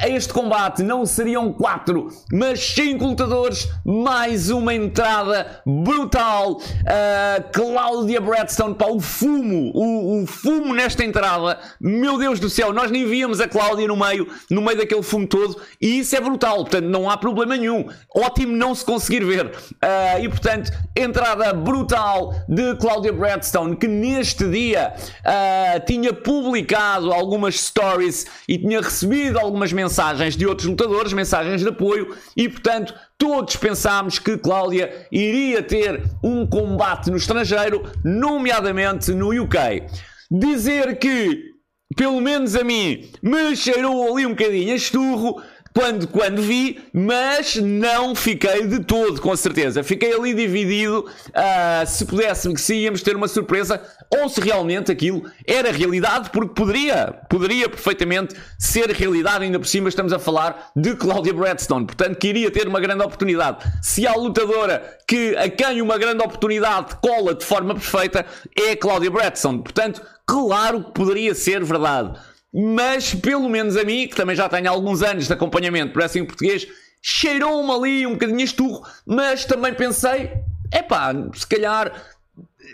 a 0.02 0.06
este 0.10 0.30
combate. 0.30 0.82
Não 0.82 1.06
seriam 1.06 1.50
quatro, 1.50 2.08
mas 2.30 2.60
cinco 2.60 3.06
lutadores, 3.06 3.66
mais 3.82 4.50
uma 4.50 4.74
entrada 4.74 5.62
brutal. 5.64 6.58
Uh, 6.58 7.50
Cláudia 7.50 8.20
Bradstone, 8.20 8.74
pá, 8.74 8.84
o 8.88 9.00
fumo, 9.00 9.72
o, 9.74 10.22
o, 10.22 10.26
fumo 10.26 10.74
nesta 10.74 11.02
entrada. 11.02 11.58
Meu 11.80 12.18
Deus 12.18 12.38
do 12.38 12.50
céu, 12.50 12.70
nós 12.70 12.90
nem 12.90 13.06
víamos 13.06 13.40
a 13.40 13.48
Cláudia 13.48 13.88
no 13.88 13.96
meio, 13.96 14.28
no 14.50 14.60
meio 14.60 14.76
daquele 14.76 15.02
fumo 15.02 15.26
todo, 15.26 15.58
e 15.80 16.00
isso 16.00 16.14
é 16.14 16.20
brutal, 16.20 16.56
portanto, 16.56 16.84
não 16.84 17.08
há 17.08 17.16
problema 17.16 17.56
nenhum. 17.56 17.88
Ótimo 18.14 18.54
não 18.54 18.74
se 18.74 18.84
conseguir 18.84 19.24
ver. 19.24 19.46
Uh, 19.46 20.22
e 20.22 20.28
portanto, 20.28 20.70
entrada 20.94 21.54
brutal 21.54 22.34
de 22.46 22.76
Cláudia 22.76 23.14
Bradstone, 23.14 23.76
que 23.76 23.88
neste 23.88 24.46
dia 24.50 24.92
uh, 25.24 25.84
tinha 25.86 26.12
publicado 26.12 27.12
algumas 27.12 27.60
stories 27.60 28.26
e 28.48 28.58
tinha 28.58 28.80
recebido 28.80 29.38
algumas 29.38 29.72
mensagens 29.72 30.36
de 30.36 30.46
outros 30.46 30.68
lutadores, 30.68 31.12
mensagens 31.12 31.60
de 31.60 31.68
apoio, 31.68 32.16
e 32.36 32.48
portanto 32.48 32.94
todos 33.16 33.56
pensámos 33.56 34.18
que 34.18 34.36
Cláudia 34.36 35.06
iria 35.10 35.62
ter 35.62 36.02
um 36.22 36.46
combate 36.46 37.10
no 37.10 37.16
estrangeiro, 37.16 37.82
nomeadamente 38.04 39.12
no 39.12 39.28
UK. 39.28 39.84
Dizer 40.30 40.98
que, 40.98 41.52
pelo 41.96 42.20
menos 42.20 42.56
a 42.56 42.64
mim, 42.64 43.10
me 43.22 43.54
cheirou 43.54 44.12
ali 44.12 44.26
um 44.26 44.30
bocadinho 44.30 44.72
a 44.72 44.76
esturro 44.76 45.42
quando, 45.74 46.06
quando 46.06 46.42
vi, 46.42 46.80
mas 46.92 47.56
não 47.56 48.14
fiquei 48.14 48.66
de 48.66 48.80
todo, 48.84 49.20
com 49.20 49.34
certeza. 49.34 49.82
Fiquei 49.82 50.12
ali 50.12 50.34
dividido 50.34 51.00
uh, 51.00 51.86
se 51.86 52.04
pudéssemos, 52.04 52.60
se 52.60 52.74
íamos 52.74 53.02
ter 53.02 53.16
uma 53.16 53.28
surpresa 53.28 53.80
ou 54.10 54.28
se 54.28 54.40
realmente 54.40 54.92
aquilo 54.92 55.22
era 55.46 55.72
realidade, 55.72 56.30
porque 56.30 56.54
poderia, 56.54 57.14
poderia 57.28 57.68
perfeitamente 57.68 58.34
ser 58.58 58.90
realidade, 58.90 59.44
ainda 59.44 59.58
por 59.58 59.66
cima 59.66 59.88
estamos 59.88 60.12
a 60.12 60.18
falar 60.18 60.70
de 60.76 60.94
Claudia 60.94 61.32
Bradstone, 61.32 61.86
portanto 61.86 62.16
que 62.16 62.28
iria 62.28 62.50
ter 62.50 62.68
uma 62.68 62.80
grande 62.80 63.02
oportunidade. 63.02 63.64
Se 63.80 64.06
há 64.06 64.14
lutadora 64.14 64.98
que 65.08 65.34
a 65.36 65.48
quem 65.48 65.80
uma 65.80 65.96
grande 65.96 66.22
oportunidade 66.22 66.96
cola 66.96 67.34
de 67.34 67.44
forma 67.44 67.74
perfeita, 67.74 68.26
é 68.56 68.76
Claudia 68.76 69.10
Bradstone, 69.10 69.62
portanto, 69.62 70.02
claro 70.26 70.84
que 70.84 70.92
poderia 70.92 71.34
ser 71.34 71.64
verdade. 71.64 72.18
Mas, 72.52 73.14
pelo 73.14 73.48
menos 73.48 73.76
a 73.76 73.84
mim, 73.84 74.06
que 74.06 74.14
também 74.14 74.36
já 74.36 74.48
tenho 74.48 74.70
alguns 74.70 75.02
anos 75.02 75.26
de 75.26 75.32
acompanhamento 75.32 75.92
por 75.92 76.02
assim 76.02 76.24
português, 76.24 76.66
cheirou-me 77.00 77.70
ali 77.70 78.06
um 78.06 78.12
bocadinho 78.12 78.40
esturro, 78.40 78.86
mas 79.06 79.44
também 79.44 79.72
pensei, 79.72 80.30
epá, 80.72 81.12
se 81.34 81.46
calhar 81.46 81.92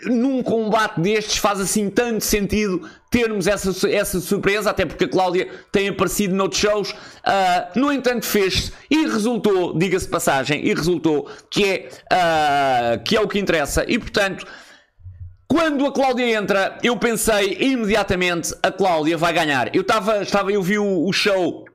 num 0.05 0.41
combate 0.43 1.01
destes 1.01 1.37
faz 1.37 1.59
assim 1.59 1.89
tanto 1.89 2.23
sentido 2.23 2.87
termos 3.09 3.47
essa, 3.47 3.89
essa 3.89 4.19
surpresa, 4.19 4.69
até 4.69 4.85
porque 4.85 5.05
a 5.05 5.09
Cláudia 5.09 5.49
tem 5.71 5.89
aparecido 5.89 6.35
noutros 6.35 6.61
shows. 6.61 6.91
Uh, 6.91 7.79
no 7.79 7.91
entanto, 7.91 8.25
fez 8.25 8.71
e 8.89 9.07
resultou, 9.07 9.77
diga-se 9.77 10.07
passagem, 10.07 10.65
e 10.65 10.73
resultou 10.73 11.27
que 11.49 11.65
é, 11.65 11.89
uh, 12.13 13.03
que 13.03 13.17
é 13.17 13.21
o 13.21 13.27
que 13.27 13.39
interessa. 13.39 13.83
E 13.87 13.97
portanto, 13.97 14.45
quando 15.49 15.83
a 15.87 15.91
Cláudia 15.91 16.37
entra, 16.37 16.77
eu 16.83 16.95
pensei 16.95 17.57
imediatamente 17.59 18.53
a 18.61 18.71
Cláudia 18.71 19.17
vai 19.17 19.33
ganhar. 19.33 19.75
Eu 19.75 19.81
estava, 19.81 20.21
estava 20.21 20.51
eu 20.51 20.61
vi 20.61 20.77
o, 20.77 21.07
o, 21.07 21.11
show 21.11 21.65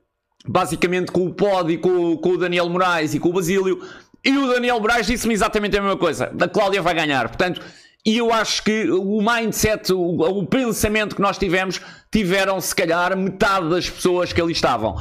basicamente 0.46 1.10
com 1.10 1.26
o 1.26 1.34
Pod 1.34 1.72
e 1.72 1.76
com, 1.76 2.16
com 2.16 2.28
o 2.30 2.38
Daniel 2.38 2.68
Moraes 2.68 3.14
e 3.14 3.18
com 3.18 3.30
o 3.30 3.32
Basílio. 3.32 3.82
E 4.24 4.38
o 4.38 4.46
Daniel 4.46 4.78
Moraes 4.78 5.08
disse-me 5.08 5.34
exatamente 5.34 5.76
a 5.76 5.82
mesma 5.82 5.96
coisa. 5.96 6.32
A 6.40 6.48
Cláudia 6.48 6.80
vai 6.80 6.94
ganhar. 6.94 7.26
Portanto, 7.28 7.60
e 8.06 8.16
eu 8.16 8.32
acho 8.32 8.62
que 8.62 8.88
o 8.90 9.20
mindset, 9.20 9.92
o, 9.92 10.20
o 10.20 10.46
pensamento 10.46 11.16
que 11.16 11.22
nós 11.22 11.37
tivemos, 11.37 11.80
tiveram 12.12 12.60
se 12.60 12.76
calhar 12.76 13.16
metade 13.16 13.68
das 13.70 13.90
pessoas 13.90 14.32
que 14.32 14.40
ali 14.40 14.52
estavam. 14.52 14.96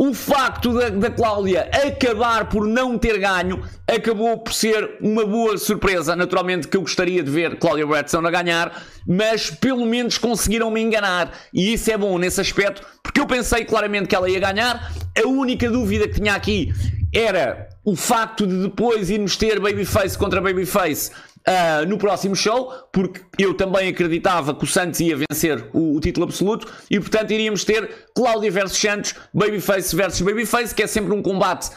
O 0.00 0.14
facto 0.14 0.72
da, 0.72 0.90
da 0.90 1.10
Cláudia 1.10 1.68
acabar 1.72 2.48
por 2.48 2.64
não 2.64 2.96
ter 2.96 3.18
ganho 3.18 3.64
acabou 3.84 4.38
por 4.38 4.52
ser 4.52 4.96
uma 5.00 5.26
boa 5.26 5.58
surpresa. 5.58 6.14
Naturalmente 6.14 6.68
que 6.68 6.76
eu 6.76 6.82
gostaria 6.82 7.20
de 7.20 7.28
ver 7.28 7.58
Cláudia 7.58 7.84
Bradson 7.84 8.24
a 8.24 8.30
ganhar, 8.30 8.80
mas 9.04 9.50
pelo 9.50 9.84
menos 9.84 10.16
conseguiram 10.16 10.70
me 10.70 10.80
enganar. 10.80 11.32
E 11.52 11.72
isso 11.72 11.90
é 11.90 11.98
bom 11.98 12.16
nesse 12.16 12.40
aspecto, 12.40 12.86
porque 13.02 13.20
eu 13.20 13.26
pensei 13.26 13.64
claramente 13.64 14.06
que 14.06 14.14
ela 14.14 14.30
ia 14.30 14.38
ganhar. 14.38 14.92
A 15.20 15.26
única 15.26 15.68
dúvida 15.68 16.06
que 16.06 16.20
tinha 16.20 16.34
aqui 16.34 16.72
era 17.12 17.68
o 17.84 17.96
facto 17.96 18.46
de 18.46 18.62
depois 18.62 19.10
irmos 19.10 19.36
ter 19.36 19.58
Babyface 19.58 20.16
contra 20.16 20.40
Babyface 20.40 21.10
uh, 21.48 21.86
no 21.86 21.96
próximo 21.96 22.36
show, 22.36 22.72
porque 22.92 23.22
eu 23.38 23.54
também 23.54 23.88
acreditava 23.88 24.54
que 24.54 24.64
o 24.64 24.66
Santos 24.66 25.00
ia 25.00 25.16
vencer 25.16 25.66
o, 25.72 25.96
o 25.96 26.00
título 26.00 26.26
absoluto 26.26 26.70
e, 26.90 27.00
portanto, 27.00 27.30
iríamos 27.30 27.64
ter 27.64 28.06
Cláudia 28.14 28.50
versus 28.50 28.78
Santos, 28.78 29.14
Babyface 29.32 29.96
versus 29.96 30.20
Babyface, 30.20 30.74
que 30.74 30.82
é 30.82 30.86
sempre 30.86 31.14
um 31.14 31.22
combate 31.22 31.70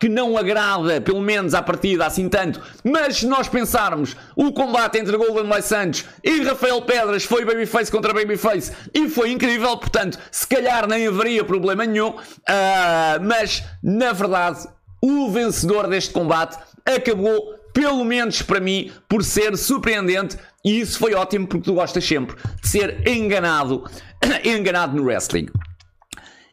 que 0.00 0.08
não 0.08 0.36
agrada, 0.36 1.00
pelo 1.00 1.20
menos 1.20 1.54
à 1.54 1.62
partida, 1.62 2.06
assim 2.06 2.28
tanto. 2.28 2.62
Mas 2.84 3.16
se 3.16 3.26
nós 3.26 3.48
pensarmos 3.48 4.16
o 4.36 4.52
combate 4.52 4.98
entre 4.98 5.16
Golden 5.16 5.48
Boy 5.48 5.60
Santos 5.60 6.04
e 6.22 6.40
Rafael 6.42 6.80
Pedras 6.82 7.24
foi 7.24 7.44
Babyface 7.44 7.90
contra 7.90 8.14
Babyface 8.14 8.72
e 8.94 9.08
foi 9.08 9.32
incrível, 9.32 9.76
portanto, 9.76 10.16
se 10.30 10.46
calhar 10.46 10.86
nem 10.86 11.08
haveria 11.08 11.42
problema 11.42 11.84
nenhum. 11.84 12.10
Uh, 12.10 13.20
mas, 13.22 13.64
na 13.82 14.12
verdade, 14.12 14.68
o 15.02 15.30
vencedor 15.30 15.88
deste 15.88 16.12
combate 16.12 16.56
acabou, 16.86 17.57
pelo 17.72 18.04
menos 18.04 18.42
para 18.42 18.60
mim, 18.60 18.90
por 19.08 19.24
ser 19.24 19.56
surpreendente. 19.56 20.36
E 20.64 20.80
isso 20.80 20.98
foi 20.98 21.14
ótimo 21.14 21.46
porque 21.46 21.64
tu 21.64 21.74
gostas 21.74 22.04
sempre 22.04 22.36
de 22.60 22.68
ser 22.68 23.06
enganado, 23.08 23.84
enganado 24.44 24.96
no 24.96 25.04
wrestling. 25.04 25.46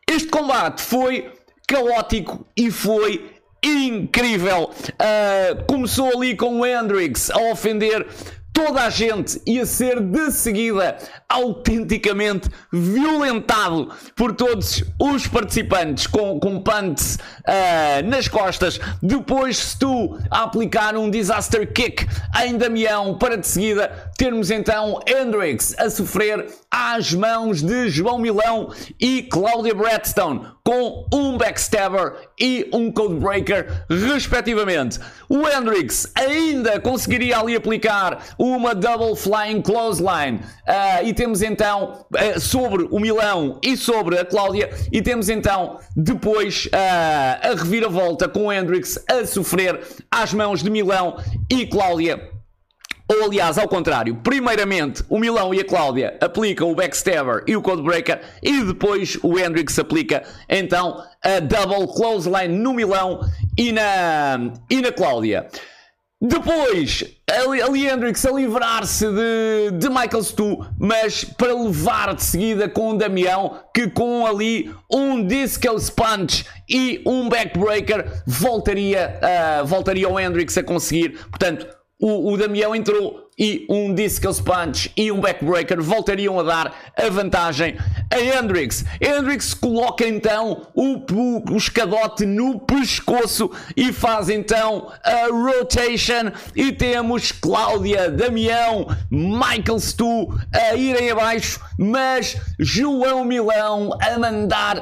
Este 0.08 0.28
combate 0.28 0.82
foi 0.82 1.32
caótico 1.68 2.48
e 2.56 2.70
foi 2.70 3.32
incrível. 3.64 4.70
Uh, 4.92 5.66
começou 5.66 6.10
ali 6.16 6.36
com 6.36 6.60
o 6.60 6.66
Hendrix 6.66 7.32
a 7.32 7.40
ofender 7.52 8.06
toda 8.56 8.86
a 8.86 8.90
gente 8.90 9.42
ia 9.46 9.66
ser 9.66 10.00
de 10.00 10.32
seguida 10.32 10.98
autenticamente 11.28 12.50
violentado 12.72 13.90
por 14.16 14.34
todos 14.34 14.82
os 14.98 15.28
participantes 15.28 16.08
com, 16.08 16.40
com 16.40 16.56
uh, 16.56 16.64
nas 18.06 18.30
costas. 18.30 18.80
Depois, 19.04 19.58
se 19.58 19.80
tu 19.80 20.18
aplicar 20.32 20.96
um 20.96 21.12
disaster 21.12 21.72
kick 21.74 22.08
em 22.46 22.58
Damião 22.58 23.18
para 23.18 23.38
de 23.38 23.46
seguida 23.46 23.92
termos 24.18 24.50
então 24.50 25.02
Hendrix 25.06 25.76
a 25.78 25.90
sofrer 25.90 26.48
às 26.72 27.14
mãos 27.14 27.62
de 27.62 27.90
João 27.90 28.18
Milão 28.18 28.74
e 28.98 29.24
Claudia 29.24 29.76
Bradstone 29.76 30.55
com 30.66 31.06
um 31.14 31.38
backstabber 31.38 32.28
e 32.40 32.68
um 32.74 32.92
codebreaker, 32.92 33.86
respectivamente. 33.88 35.00
O 35.30 35.48
Hendrix 35.48 36.12
ainda 36.16 36.80
conseguiria 36.80 37.38
ali 37.38 37.56
aplicar 37.56 38.34
uma 38.40 38.74
double 38.74 39.16
flying 39.16 39.62
clothesline. 39.62 40.40
Uh, 40.68 41.06
e 41.06 41.14
temos 41.14 41.44
então 41.44 42.06
uh, 42.12 42.40
sobre 42.40 42.88
o 42.90 43.00
Milão 43.00 43.60
e 43.62 43.78
sobre 43.78 44.18
a 44.18 44.26
Cláudia, 44.26 44.72
e 44.92 45.04
temos 45.04 45.30
então 45.30 45.78
depois 45.96 46.66
uh, 46.66 47.52
a 47.52 47.56
reviravolta 47.56 48.28
com 48.28 48.48
o 48.48 48.52
Hendrix 48.52 48.98
a 49.08 49.24
sofrer 49.24 49.80
às 50.10 50.34
mãos 50.34 50.64
de 50.64 50.72
Milão 50.72 51.18
e 51.48 51.68
Cláudia 51.68 52.35
ou 53.08 53.26
aliás, 53.26 53.58
ao 53.58 53.68
contrário, 53.68 54.16
primeiramente 54.24 55.04
o 55.10 55.20
Milão 55.20 55.54
e 55.54 55.60
a 55.60 55.66
Cláudia 55.66 56.18
aplicam 56.20 56.72
o 56.72 56.76
Backstabber 56.76 57.44
e 57.46 57.56
o 57.56 57.62
Codebreaker 57.62 58.20
e 58.42 58.64
depois 58.64 59.18
o 59.22 59.38
Hendrix 59.38 59.78
aplica 59.78 60.24
então 60.50 61.04
a 61.24 61.40
Double 61.40 61.88
Clothesline 61.94 62.58
no 62.58 62.74
Milão 62.74 63.20
e 63.58 63.72
na, 63.72 64.52
e 64.70 64.82
na 64.82 64.92
Cláudia. 64.92 65.48
Depois, 66.22 67.04
ali 67.28 67.88
Hendrix 67.88 68.26
a 68.26 68.32
livrar-se 68.32 69.06
de, 69.06 69.78
de 69.78 69.90
Michael 69.90 70.24
Stu, 70.24 70.66
mas 70.80 71.24
para 71.24 71.54
levar 71.54 72.16
de 72.16 72.24
seguida 72.24 72.68
com 72.68 72.92
o 72.92 72.98
Damião, 72.98 73.60
que 73.74 73.90
com 73.90 74.26
ali 74.26 74.74
um 74.92 75.24
Disco 75.24 75.78
Sponge 75.78 76.46
e 76.68 77.04
um 77.06 77.30
Backbreaker 77.30 78.24
voltaria, 78.26 79.20
uh, 79.22 79.66
voltaria 79.66 80.10
o 80.10 80.20
Hendrix 80.20 80.58
a 80.58 80.64
conseguir. 80.64 81.20
Portanto, 81.30 81.68
o, 82.00 82.34
o 82.34 82.38
Damião 82.38 82.76
entrou 82.76 83.25
e 83.38 83.66
um 83.70 83.94
Discus 83.94 84.40
Punch 84.40 84.92
e 84.96 85.12
um 85.12 85.20
Backbreaker 85.20 85.82
voltariam 85.82 86.40
a 86.40 86.44
dar 86.44 86.76
a 86.96 87.10
vantagem 87.10 87.76
a 88.10 88.20
Hendrix. 88.20 88.86
Hendrix 89.02 89.54
coloca 89.54 90.08
então 90.08 90.68
o, 90.74 91.02
o, 91.52 91.58
escadote 91.58 92.26
no 92.26 92.60
pescoço 92.60 93.52
e 93.76 93.92
faz 93.92 94.30
então 94.30 94.90
a 95.04 95.28
rotation 95.28 96.32
e 96.56 96.72
temos 96.72 97.32
Cláudia, 97.34 98.10
Damião, 98.10 98.88
Michael 99.12 99.80
Stu 99.80 100.34
a 100.54 100.76
irem 100.76 101.12
abaixo, 101.12 101.60
mas 101.78 102.38
João 102.58 103.26
Milão 103.26 103.98
a 104.02 104.18
mandar 104.18 104.78
uh, 104.78 104.82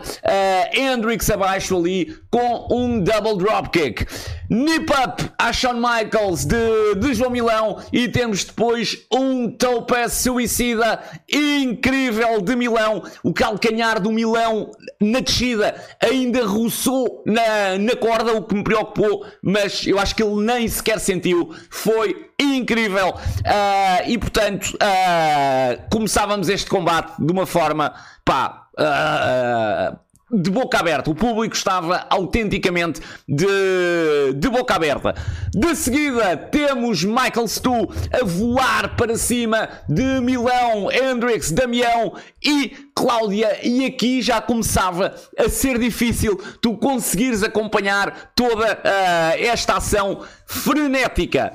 Hendrix 0.80 1.30
abaixo 1.30 1.76
ali 1.76 2.16
com 2.30 2.68
um 2.72 3.00
double 3.00 3.38
dropkick. 3.38 4.06
Nip 4.50 4.92
up 4.92 5.24
a 5.40 5.52
Shawn 5.52 5.76
Michaels 5.76 6.46
de, 6.46 6.96
de 7.00 7.14
João 7.14 7.32
Milão 7.32 7.80
e 7.92 8.08
temos 8.08 8.43
depois 8.44 9.06
um 9.12 9.50
topaz 9.50 10.14
suicida 10.14 11.02
incrível 11.32 12.42
de 12.42 12.56
Milão. 12.56 13.04
O 13.24 13.34
calcanhar 13.34 14.02
do 14.02 14.12
Milão 14.12 14.72
na 15.00 15.20
descida 15.20 15.76
ainda 16.00 16.46
roçou 16.46 17.24
na, 17.26 17.78
na 17.80 17.96
corda, 17.96 18.34
o 18.34 18.44
que 18.44 18.56
me 18.56 18.64
preocupou, 18.64 19.26
mas 19.42 19.86
eu 19.86 20.00
acho 20.00 20.16
que 20.16 20.24
ele 20.24 20.44
nem 20.44 20.68
sequer 20.68 21.00
sentiu. 21.00 21.54
Foi 21.70 22.30
incrível. 22.40 23.10
Uh, 23.10 24.08
e 24.10 24.18
portanto, 24.18 24.76
uh, 24.76 25.90
começávamos 25.90 26.50
este 26.50 26.70
combate 26.70 27.14
de 27.20 27.32
uma 27.32 27.46
forma 27.46 27.94
pá. 28.26 28.68
Uh, 28.78 30.04
de 30.34 30.50
boca 30.50 30.80
aberta. 30.80 31.10
O 31.10 31.16
público 31.16 31.56
estava 31.56 32.06
autenticamente 32.10 33.02
de, 33.28 34.34
de 34.36 34.50
boca 34.50 34.76
aberta. 34.76 35.14
De 35.54 35.76
seguida, 35.76 36.36
temos 36.36 37.04
Michael 37.04 37.48
Stu 37.48 37.90
a 38.12 38.24
voar 38.24 38.96
para 38.96 39.16
cima 39.16 39.70
de 39.88 40.20
Milão, 40.22 40.92
Hendrix, 40.92 41.52
Damião 41.52 42.14
e 42.44 42.70
Cláudia. 42.96 43.60
E 43.64 43.86
aqui 43.86 44.22
já 44.22 44.42
começava 44.42 45.14
a 45.38 45.50
ser 45.50 45.78
difícil 45.78 46.40
tu 46.62 46.78
conseguires 46.78 47.44
acompanhar 47.44 48.32
toda 48.36 48.74
uh, 48.74 49.44
esta 49.44 49.78
ação 49.78 50.22
frenética. 50.46 51.54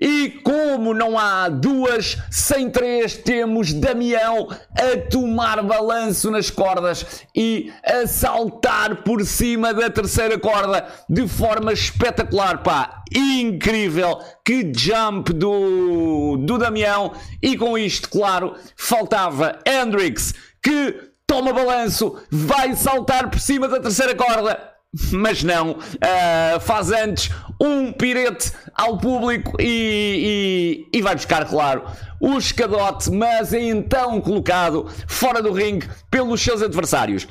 E 0.00 0.30
como 0.44 0.94
não 0.94 1.18
há 1.18 1.48
duas 1.48 2.16
sem 2.30 2.70
três, 2.70 3.16
temos 3.16 3.72
Damião 3.72 4.48
a 4.48 4.96
tomar 5.10 5.60
balanço 5.62 6.30
nas 6.30 6.50
cordas 6.50 7.24
e 7.34 7.72
a 7.84 8.06
saltar 8.06 9.02
por 9.02 9.24
cima 9.24 9.74
da 9.74 9.90
terceira 9.90 10.38
corda 10.38 10.86
de 11.10 11.26
forma 11.26 11.72
espetacular, 11.72 12.62
pá, 12.62 13.02
incrível, 13.12 14.20
que 14.44 14.72
jump 14.72 15.32
do, 15.32 16.36
do 16.36 16.58
Damião. 16.58 17.12
E 17.42 17.56
com 17.56 17.76
isto, 17.76 18.08
claro, 18.08 18.54
faltava 18.76 19.58
Hendrix 19.66 20.32
que 20.62 21.08
toma 21.26 21.52
balanço, 21.52 22.16
vai 22.30 22.74
saltar 22.76 23.30
por 23.30 23.40
cima 23.40 23.66
da 23.66 23.80
terceira 23.80 24.14
corda 24.14 24.77
mas 25.12 25.42
não, 25.42 25.72
uh, 25.72 26.60
faz 26.60 26.90
antes 26.90 27.30
um 27.60 27.92
pirete 27.92 28.52
ao 28.74 28.98
público 28.98 29.60
e, 29.60 30.86
e, 30.92 30.98
e, 30.98 31.02
vai 31.02 31.14
buscar, 31.14 31.44
claro, 31.46 31.84
o 32.20 32.38
escadote, 32.38 33.10
mas 33.10 33.52
é 33.52 33.60
então 33.60 34.20
colocado 34.20 34.88
fora 35.06 35.42
do 35.42 35.52
ringue 35.52 35.88
pelos 36.10 36.40
seus 36.40 36.62
adversários. 36.62 37.26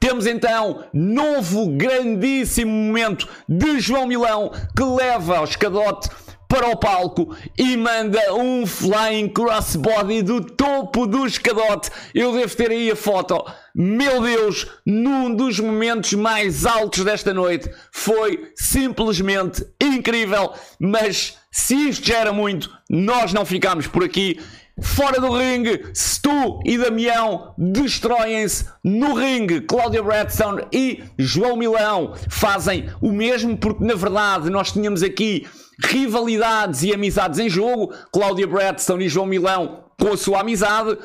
Temos 0.00 0.26
então 0.26 0.84
novo 0.92 1.68
grandíssimo 1.70 2.70
momento 2.70 3.28
de 3.48 3.80
João 3.80 4.06
Milão 4.06 4.52
que 4.76 4.82
leva 4.82 5.38
ao 5.38 5.44
escadote 5.44 6.08
para 6.48 6.70
o 6.70 6.76
palco 6.76 7.36
e 7.56 7.76
manda 7.76 8.34
um 8.34 8.66
flying 8.66 9.28
crossbody 9.28 10.22
do 10.22 10.42
topo 10.42 11.06
do 11.06 11.26
escadote. 11.26 11.90
Eu 12.14 12.32
devo 12.32 12.56
ter 12.56 12.70
aí 12.70 12.90
a 12.90 12.96
foto. 12.96 13.44
Meu 13.74 14.22
Deus, 14.22 14.66
num 14.84 15.32
dos 15.32 15.60
momentos 15.60 16.14
mais 16.14 16.64
altos 16.64 17.04
desta 17.04 17.34
noite. 17.34 17.70
Foi 17.92 18.50
simplesmente 18.56 19.64
incrível. 19.78 20.52
Mas 20.80 21.36
se 21.50 21.74
isto 21.74 22.06
já 22.06 22.18
era 22.18 22.32
muito, 22.32 22.70
nós 22.88 23.32
não 23.34 23.44
ficamos 23.44 23.86
por 23.86 24.02
aqui. 24.02 24.40
Fora 24.80 25.20
do 25.20 25.30
ringue, 25.30 25.84
Stu 25.92 26.60
e 26.64 26.78
Damião 26.78 27.52
destroem-se 27.58 28.64
no 28.82 29.12
ringue. 29.12 29.60
Cláudia 29.62 30.02
Bradstone 30.02 30.62
e 30.72 31.02
João 31.18 31.56
Milão 31.56 32.14
fazem 32.30 32.88
o 33.00 33.10
mesmo, 33.12 33.56
porque 33.56 33.84
na 33.84 33.94
verdade 33.94 34.48
nós 34.50 34.70
tínhamos 34.70 35.02
aqui 35.02 35.46
rivalidades 35.84 36.82
e 36.82 36.92
amizades 36.92 37.38
em 37.38 37.48
jogo. 37.48 37.92
Cláudia 38.12 38.46
Bradstone 38.46 39.06
e 39.06 39.08
João 39.08 39.26
Milão 39.26 39.84
com 40.00 40.12
a 40.12 40.16
sua 40.16 40.40
amizade 40.40 40.90
uh, 40.90 40.98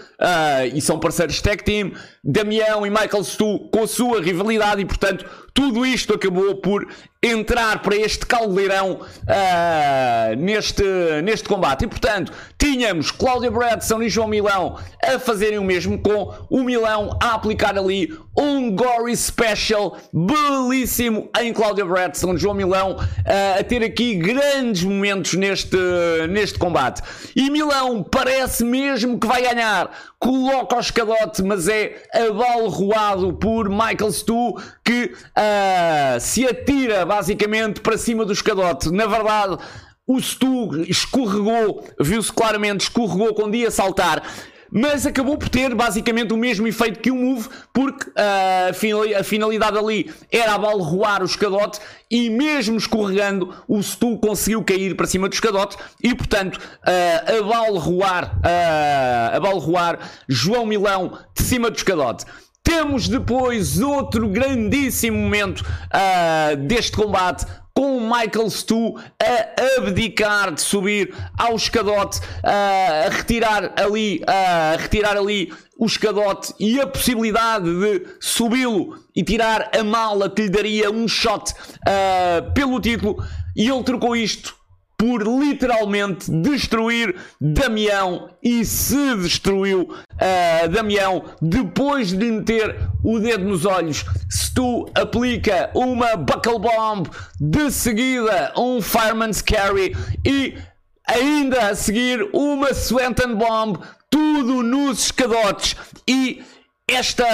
e 0.74 0.80
são 0.80 1.00
parceiros 1.00 1.42
tag 1.42 1.64
team. 1.64 1.92
Damião 2.24 2.86
e 2.86 2.90
Michael 2.90 3.24
Stu 3.24 3.68
com 3.72 3.84
a 3.84 3.88
sua 3.88 4.22
rivalidade 4.22 4.82
e, 4.82 4.86
portanto, 4.86 5.26
tudo 5.54 5.86
isto 5.86 6.14
acabou 6.14 6.56
por 6.56 6.88
entrar 7.24 7.82
para 7.82 7.96
este 7.96 8.26
caldeirão 8.26 9.00
uh, 9.00 10.36
neste, 10.38 10.84
neste 11.24 11.48
combate. 11.48 11.86
E 11.86 11.88
portanto, 11.88 12.34
tínhamos 12.58 13.12
Cláudia 13.12 13.50
Bradson 13.50 14.02
e 14.02 14.10
João 14.10 14.28
Milão 14.28 14.78
a 15.02 15.18
fazerem 15.20 15.58
o 15.58 15.64
mesmo, 15.64 15.98
com 15.98 16.34
o 16.50 16.64
Milão 16.64 17.18
a 17.22 17.36
aplicar 17.36 17.78
ali 17.78 18.14
um 18.38 18.76
Gory 18.76 19.16
Special 19.16 19.98
belíssimo 20.12 21.30
em 21.40 21.54
Cláudia 21.54 21.86
Bradson, 21.86 22.36
João 22.36 22.56
Milão 22.56 22.98
uh, 22.98 23.60
a 23.60 23.64
ter 23.64 23.84
aqui 23.84 24.16
grandes 24.16 24.84
momentos 24.84 25.34
neste, 25.36 25.78
neste 26.30 26.60
combate. 26.60 27.02
E 27.36 27.50
Milão 27.50 28.04
parece 28.04 28.66
mesmo 28.66 29.18
que 29.18 29.28
vai 29.28 29.44
ganhar 29.44 29.92
coloca 30.24 30.78
o 30.78 30.80
escadote, 30.80 31.44
mas 31.44 31.68
é 31.68 32.02
abalroado 32.14 33.34
por 33.34 33.68
Michael 33.68 34.12
Stu, 34.14 34.56
que 34.84 35.14
se 36.20 36.46
atira 36.46 37.06
basicamente 37.06 37.82
para 37.82 37.98
cima 37.98 38.26
do 38.26 38.34
escadote. 38.34 38.92
Na 38.92 39.06
verdade, 39.06 39.58
o 40.08 40.20
Stu 40.20 40.84
escorregou, 40.88 41.88
viu-se 42.00 42.32
claramente, 42.32 42.82
escorregou 42.82 43.34
quando 43.34 43.56
ia 43.56 43.72
saltar 43.72 44.24
mas 44.76 45.06
acabou 45.06 45.38
por 45.38 45.50
ter 45.50 45.76
basicamente 45.76 46.34
o 46.34 46.38
mesmo 46.38 46.68
efeito 46.68 47.00
que 47.00 47.12
o 47.12 47.16
Move, 47.16 47.48
porque 47.72 48.10
uh, 48.10 49.20
a 49.20 49.24
finalidade 49.24 49.78
ali 49.78 50.12
era 50.32 50.56
abalroar 50.56 51.22
o 51.22 51.26
escadote 51.26 51.80
e 52.10 52.28
mesmo 52.28 52.76
escorregando, 52.76 53.54
o 53.68 53.82
Stu 53.84 54.18
conseguiu 54.18 54.64
cair 54.64 54.96
para 54.96 55.06
cima 55.06 55.30
do 55.30 55.34
escadote 55.34 55.78
e, 56.04 56.16
portanto, 56.16 56.58
uh, 56.58 57.40
abalroar, 57.40 58.40
uh, 58.40 59.36
abalroar 59.36 60.00
João 60.28 60.66
Milão 60.66 61.20
de 61.38 61.44
cima 61.44 61.70
do 61.70 61.78
escadote. 61.78 62.26
Temos 62.64 63.10
depois 63.10 63.82
outro 63.82 64.30
grandíssimo 64.30 65.18
momento 65.18 65.60
uh, 65.60 66.56
deste 66.56 66.96
combate 66.96 67.46
com 67.74 67.98
o 67.98 68.02
Michael 68.02 68.50
Stu 68.50 68.98
a 69.20 69.78
abdicar 69.78 70.54
de 70.54 70.62
subir 70.62 71.14
ao 71.38 71.56
escadote, 71.56 72.22
a 72.42 73.10
retirar 73.10 73.74
ali, 73.76 74.22
a 74.26 74.78
retirar 74.78 75.18
ali 75.18 75.52
o 75.78 75.86
escadote 75.86 76.54
e 76.60 76.80
a 76.80 76.88
possibilidade 76.88 77.66
de 77.66 78.06
subi-lo 78.20 78.98
e 79.14 79.24
tirar 79.24 79.70
a 79.78 79.84
mala 79.84 80.30
que 80.30 80.44
lhe 80.44 80.50
daria 80.50 80.90
um 80.90 81.08
shot 81.08 81.52
uh, 81.52 82.54
pelo 82.54 82.80
título. 82.80 83.22
E 83.56 83.70
ele 83.70 83.84
trocou 83.84 84.16
isto 84.16 84.56
por 85.04 85.22
literalmente 85.28 86.32
destruir 86.32 87.14
Damião 87.42 88.30
e 88.42 88.64
se 88.64 89.18
destruiu 89.18 89.82
uh, 89.82 90.70
Damião 90.70 91.26
depois 91.42 92.14
de 92.14 92.32
meter 92.32 92.90
o 93.04 93.20
dedo 93.20 93.44
nos 93.44 93.66
olhos. 93.66 94.06
Stu 94.32 94.90
aplica 94.96 95.70
uma 95.76 96.16
Buckle 96.16 96.58
Bomb, 96.58 97.10
de 97.38 97.70
seguida 97.70 98.54
um 98.58 98.82
Fireman's 98.82 99.42
Carry 99.42 99.94
e 100.26 100.56
ainda 101.06 101.68
a 101.68 101.76
seguir 101.76 102.30
uma 102.32 102.74
Swanton 102.74 103.36
Bomb, 103.36 103.80
tudo 104.10 104.64
nos 104.64 105.08
escadotes 105.08 105.76
e 106.08 106.42
esta, 106.88 107.28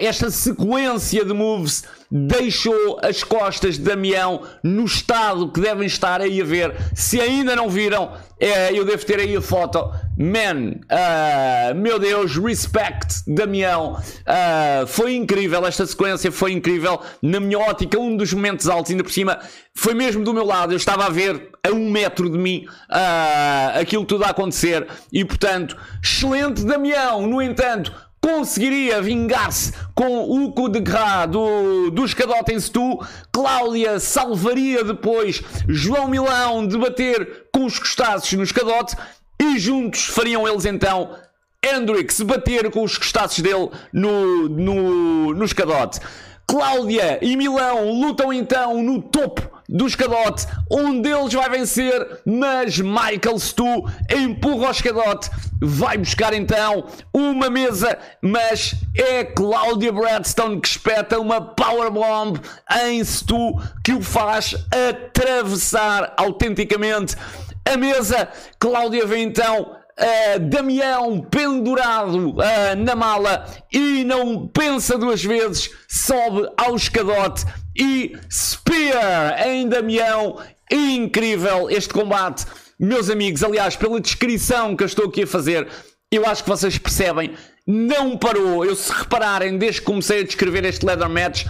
esta 0.00 0.30
sequência 0.30 1.24
de 1.24 1.32
moves 1.32 1.82
deixou 2.10 2.98
as 3.02 3.22
costas 3.22 3.76
de 3.76 3.84
Damião 3.84 4.42
no 4.62 4.84
estado 4.84 5.50
que 5.50 5.60
devem 5.60 5.86
estar 5.86 6.20
aí 6.20 6.40
a 6.40 6.44
ver. 6.44 6.74
Se 6.94 7.20
ainda 7.20 7.56
não 7.56 7.68
viram, 7.68 8.12
é, 8.38 8.72
eu 8.72 8.84
devo 8.84 9.04
ter 9.04 9.18
aí 9.18 9.34
a 9.36 9.40
foto. 9.40 9.90
Man, 10.18 10.80
uh, 10.90 11.74
meu 11.74 11.98
Deus, 11.98 12.36
respect, 12.36 13.22
Damião. 13.26 13.94
Uh, 13.94 14.86
foi 14.86 15.14
incrível, 15.14 15.66
esta 15.66 15.86
sequência 15.86 16.30
foi 16.30 16.52
incrível. 16.52 17.00
Na 17.22 17.40
minha 17.40 17.58
ótica, 17.58 17.98
um 17.98 18.16
dos 18.16 18.32
momentos 18.32 18.68
altos, 18.68 18.90
ainda 18.90 19.04
por 19.04 19.12
cima, 19.12 19.38
foi 19.74 19.94
mesmo 19.94 20.24
do 20.24 20.32
meu 20.32 20.44
lado. 20.44 20.72
Eu 20.72 20.76
estava 20.76 21.06
a 21.06 21.10
ver 21.10 21.50
a 21.62 21.70
um 21.70 21.90
metro 21.90 22.30
de 22.30 22.38
mim 22.38 22.66
uh, 22.90 23.78
aquilo 23.80 24.04
tudo 24.04 24.24
a 24.24 24.30
acontecer. 24.30 24.86
E 25.12 25.24
portanto, 25.24 25.76
excelente, 26.02 26.64
Damião. 26.64 27.26
No 27.26 27.42
entanto, 27.42 27.92
conseguiria 28.26 29.00
vingar-se 29.00 29.72
com 29.94 30.44
o 30.44 30.50
coup 30.50 30.68
de 30.68 30.80
gras 30.80 31.30
do, 31.30 31.92
do 31.92 32.04
Escadote 32.04 32.52
em 32.52 32.58
Setu. 32.58 32.98
Cláudia 33.30 34.00
salvaria 34.00 34.82
depois 34.82 35.44
João 35.68 36.08
Milão 36.08 36.66
de 36.66 36.76
bater 36.76 37.44
com 37.52 37.64
os 37.64 37.78
costaços 37.78 38.32
no 38.32 38.42
Escadote 38.42 38.96
e 39.40 39.60
juntos 39.60 40.06
fariam 40.06 40.46
eles 40.46 40.64
então 40.64 41.16
Hendrix 41.64 42.20
bater 42.22 42.68
com 42.72 42.82
os 42.82 42.98
costaços 42.98 43.38
dele 43.38 43.70
no, 43.92 44.48
no, 44.48 45.32
no 45.32 45.44
Escadote. 45.44 46.00
Cláudia 46.48 47.20
e 47.22 47.36
Milão 47.36 47.92
lutam 47.92 48.32
então 48.32 48.82
no 48.82 49.02
topo 49.02 49.55
do 49.68 49.86
escadote. 49.86 50.46
Um 50.70 51.00
deles 51.00 51.32
vai 51.32 51.48
vencer, 51.50 52.20
mas 52.24 52.78
Michael 52.78 53.38
Stu 53.38 53.88
empurra 54.10 54.68
o 54.68 54.70
escadote. 54.70 55.30
Vai 55.60 55.98
buscar 55.98 56.34
então 56.34 56.86
uma 57.12 57.48
mesa, 57.48 57.98
mas 58.20 58.74
é 58.96 59.24
Claudia 59.24 59.92
Bradstone 59.92 60.60
que 60.60 60.68
espeta 60.68 61.18
uma 61.18 61.40
powerbomb 61.40 62.38
em 62.84 63.02
Stu 63.04 63.60
que 63.84 63.92
o 63.92 64.02
faz 64.02 64.54
atravessar 64.70 66.14
autenticamente 66.16 67.16
a 67.64 67.76
mesa. 67.76 68.28
Cláudia 68.58 69.06
vem 69.06 69.24
então 69.24 69.76
uh, 69.98 70.40
Damião 70.40 71.20
pendurado 71.20 72.30
uh, 72.30 72.76
na 72.76 72.94
mala 72.94 73.46
e 73.72 74.04
não 74.04 74.46
pensa 74.46 74.98
duas 74.98 75.24
vezes, 75.24 75.70
sobe 75.88 76.48
ao 76.56 76.76
escadote 76.76 77.44
e 77.76 78.16
Spear 78.30 79.46
em 79.46 79.68
Damião. 79.68 80.38
Incrível 80.70 81.70
este 81.70 81.92
combate, 81.92 82.44
meus 82.78 83.08
amigos. 83.08 83.44
Aliás, 83.44 83.76
pela 83.76 84.00
descrição 84.00 84.76
que 84.76 84.82
eu 84.82 84.86
estou 84.86 85.06
aqui 85.06 85.22
a 85.22 85.26
fazer, 85.26 85.68
eu 86.10 86.26
acho 86.26 86.42
que 86.42 86.48
vocês 86.48 86.76
percebem. 86.76 87.34
Não 87.66 88.16
parou. 88.16 88.64
Eu, 88.64 88.74
se 88.74 88.92
repararem, 88.92 89.58
desde 89.58 89.80
que 89.80 89.86
comecei 89.86 90.20
a 90.20 90.24
descrever 90.24 90.64
este 90.64 90.84
leather 90.84 91.08
match, 91.08 91.46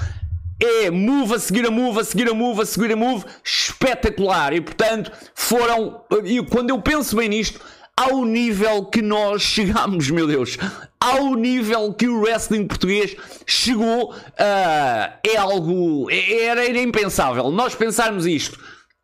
é 0.60 0.90
move 0.90 1.34
a 1.34 1.38
seguir 1.38 1.66
a 1.66 1.70
move, 1.70 2.00
a 2.00 2.04
seguir 2.04 2.28
a 2.28 2.34
move, 2.34 2.62
a 2.62 2.66
seguir 2.66 2.92
a 2.92 2.96
move, 2.96 3.24
espetacular. 3.44 4.52
E 4.52 4.60
portanto, 4.60 5.12
foram. 5.34 6.02
E 6.24 6.42
quando 6.44 6.70
eu 6.70 6.80
penso 6.80 7.16
bem 7.16 7.28
nisto, 7.28 7.60
ao 7.98 8.24
nível 8.24 8.84
que 8.84 9.00
nós 9.00 9.40
chegámos, 9.42 10.10
meu 10.10 10.26
Deus, 10.26 10.58
ao 11.00 11.34
nível 11.34 11.94
que 11.94 12.06
o 12.06 12.20
wrestling 12.20 12.66
português 12.66 13.16
chegou, 13.46 14.12
uh, 14.12 15.12
é 15.24 15.36
algo. 15.38 16.10
Era, 16.10 16.68
era 16.68 16.80
impensável. 16.80 17.50
Nós 17.50 17.74
pensarmos 17.74 18.26
isto 18.26 18.58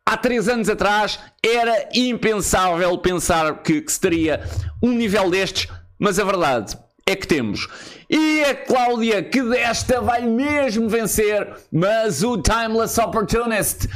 há 0.05 0.17
três 0.17 0.47
anos 0.47 0.69
atrás, 0.69 1.19
era 1.43 1.89
impensável 1.93 2.97
pensar 2.97 3.63
que, 3.63 3.81
que 3.81 3.91
se 3.91 3.99
teria 3.99 4.43
um 4.81 4.91
nível 4.91 5.29
destes, 5.29 5.67
mas 5.97 6.19
a 6.19 6.23
verdade 6.23 6.77
é 7.05 7.15
que 7.15 7.27
temos. 7.27 7.67
E 8.09 8.43
a 8.43 8.55
Cláudia, 8.55 9.23
que 9.23 9.41
desta 9.41 10.01
vai 10.01 10.21
mesmo 10.21 10.87
vencer, 10.87 11.55
mas 11.71 12.21
o 12.21 12.37
Timeless 12.37 12.97
Opportunist 12.99 13.87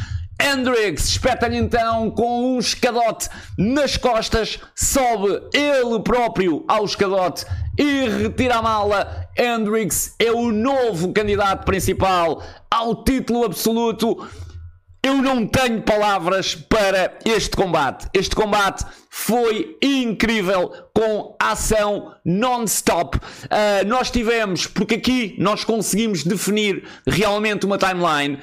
Hendrix 0.41 1.05
espeta-lhe 1.05 1.57
então 1.57 2.11
com 2.11 2.55
um 2.55 2.59
escadote 2.59 3.27
nas 3.57 3.97
costas, 3.97 4.59
sobe 4.75 5.41
ele 5.53 5.99
próprio 6.03 6.63
ao 6.67 6.85
escadote 6.85 7.45
e 7.77 8.07
retira 8.07 8.55
a 8.55 8.61
mala. 8.61 9.27
Hendrix 9.37 10.15
é 10.19 10.31
o 10.31 10.51
novo 10.51 11.11
candidato 11.11 11.65
principal 11.65 12.43
ao 12.69 13.03
título 13.03 13.45
absoluto. 13.45 14.27
Eu 15.01 15.21
não 15.21 15.47
tenho 15.47 15.81
palavras 15.83 16.53
para 16.53 17.17
este 17.23 17.55
combate. 17.55 18.09
Este 18.13 18.35
combate 18.35 18.83
foi 19.09 19.77
incrível 19.81 20.69
com 20.93 21.35
ação 21.39 22.13
non-stop. 22.25 23.17
Uh, 23.17 23.87
nós 23.87 24.11
tivemos, 24.11 24.67
porque 24.67 24.95
aqui 24.95 25.35
nós 25.39 25.63
conseguimos 25.63 26.23
definir 26.23 26.83
realmente 27.07 27.65
uma 27.65 27.77
timeline. 27.77 28.39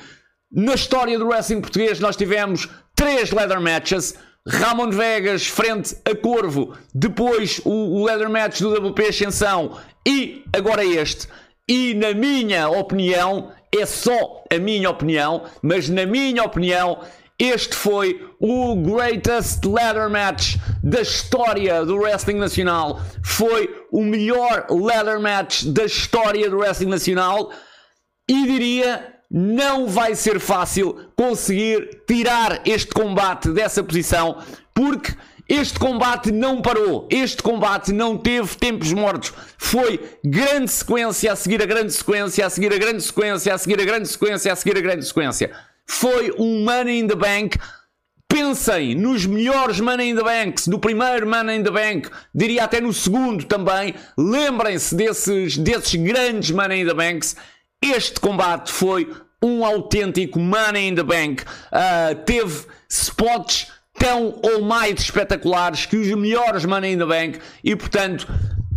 Na 0.54 0.74
história 0.74 1.18
do 1.18 1.26
wrestling 1.26 1.60
português, 1.60 1.98
nós 1.98 2.14
tivemos 2.14 2.68
três 2.94 3.32
leather 3.32 3.60
matches. 3.60 4.14
Ramon 4.46 4.90
Vegas 4.90 5.48
frente 5.48 5.96
a 6.04 6.14
Corvo, 6.14 6.76
depois 6.94 7.60
o, 7.64 8.04
leather 8.04 8.30
match 8.30 8.60
do 8.60 8.72
WP 8.72 9.08
Ascensão 9.08 9.76
e 10.06 10.44
agora 10.52 10.84
este. 10.84 11.26
E 11.68 11.94
na 11.94 12.12
minha 12.12 12.68
opinião, 12.68 13.50
é 13.74 13.84
só 13.84 14.44
a 14.52 14.58
minha 14.58 14.90
opinião, 14.90 15.44
mas 15.62 15.88
na 15.88 16.06
minha 16.06 16.44
opinião, 16.44 17.00
este 17.36 17.74
foi 17.74 18.24
o 18.38 18.76
greatest 18.76 19.64
ladder 19.64 20.08
match 20.08 20.56
da 20.84 21.00
história 21.00 21.84
do 21.84 21.96
wrestling 21.96 22.36
nacional. 22.36 23.00
Foi 23.24 23.74
o 23.90 24.04
melhor 24.04 24.66
ladder 24.70 25.18
match 25.18 25.64
da 25.64 25.84
história 25.84 26.48
do 26.48 26.58
wrestling 26.58 26.90
nacional 26.90 27.50
e 28.28 28.46
diria 28.46 29.13
não 29.36 29.88
vai 29.88 30.14
ser 30.14 30.38
fácil 30.38 31.10
conseguir 31.16 32.02
tirar 32.06 32.62
este 32.64 32.94
combate 32.94 33.50
dessa 33.50 33.82
posição, 33.82 34.38
porque 34.72 35.12
Este 35.46 35.78
combate 35.78 36.32
não 36.32 36.62
parou, 36.62 37.06
este 37.10 37.42
combate 37.42 37.92
não 37.92 38.16
teve 38.16 38.56
tempos 38.56 38.94
mortos. 38.94 39.30
Foi 39.58 40.00
grande 40.24 40.70
sequência 40.70 41.30
a 41.30 41.36
seguir 41.36 41.62
a 41.62 41.66
grande 41.66 41.92
sequência, 41.92 42.46
a 42.46 42.48
seguir 42.48 42.72
a 42.72 42.78
grande 42.78 43.02
sequência, 43.02 43.52
a 43.52 43.58
seguir 43.58 43.78
a 43.78 43.84
grande 43.84 44.08
sequência, 44.08 44.50
a 44.50 44.56
seguir 44.56 44.78
a 44.78 44.80
grande 44.80 45.04
sequência. 45.04 45.50
Foi 45.86 46.34
um 46.38 46.64
Money 46.64 47.00
in 47.00 47.08
the 47.08 47.14
Bank. 47.14 47.58
Pensem 48.26 48.94
nos 48.94 49.26
melhores 49.26 49.80
Money 49.80 50.10
in 50.10 50.16
the 50.16 50.22
Banks, 50.22 50.66
do 50.66 50.78
primeiro 50.78 51.28
Money 51.28 51.58
in 51.58 51.62
the 51.62 51.70
Bank, 51.70 52.08
diria 52.34 52.64
até 52.64 52.80
no 52.80 52.92
segundo 52.92 53.44
também. 53.44 53.94
Lembrem-se 54.16 54.94
desses, 54.94 55.58
desses 55.58 55.94
grandes 55.94 56.50
Money 56.50 56.80
in 56.80 56.86
the 56.86 56.94
Banks. 56.94 57.36
Este 57.82 58.18
combate 58.18 58.72
foi 58.72 59.06
um 59.44 59.64
autêntico 59.64 60.40
Money 60.40 60.88
in 60.88 60.94
the 60.94 61.02
Bank. 61.02 61.42
Uh, 61.42 62.14
teve 62.24 62.66
spots 62.88 63.68
tão 63.98 64.40
ou 64.42 64.62
mais 64.62 65.00
espetaculares 65.00 65.86
que 65.86 65.96
os 65.96 66.08
melhores 66.08 66.64
Money 66.64 66.94
in 66.94 66.98
the 66.98 67.06
Bank 67.06 67.38
e 67.62 67.76
portanto, 67.76 68.26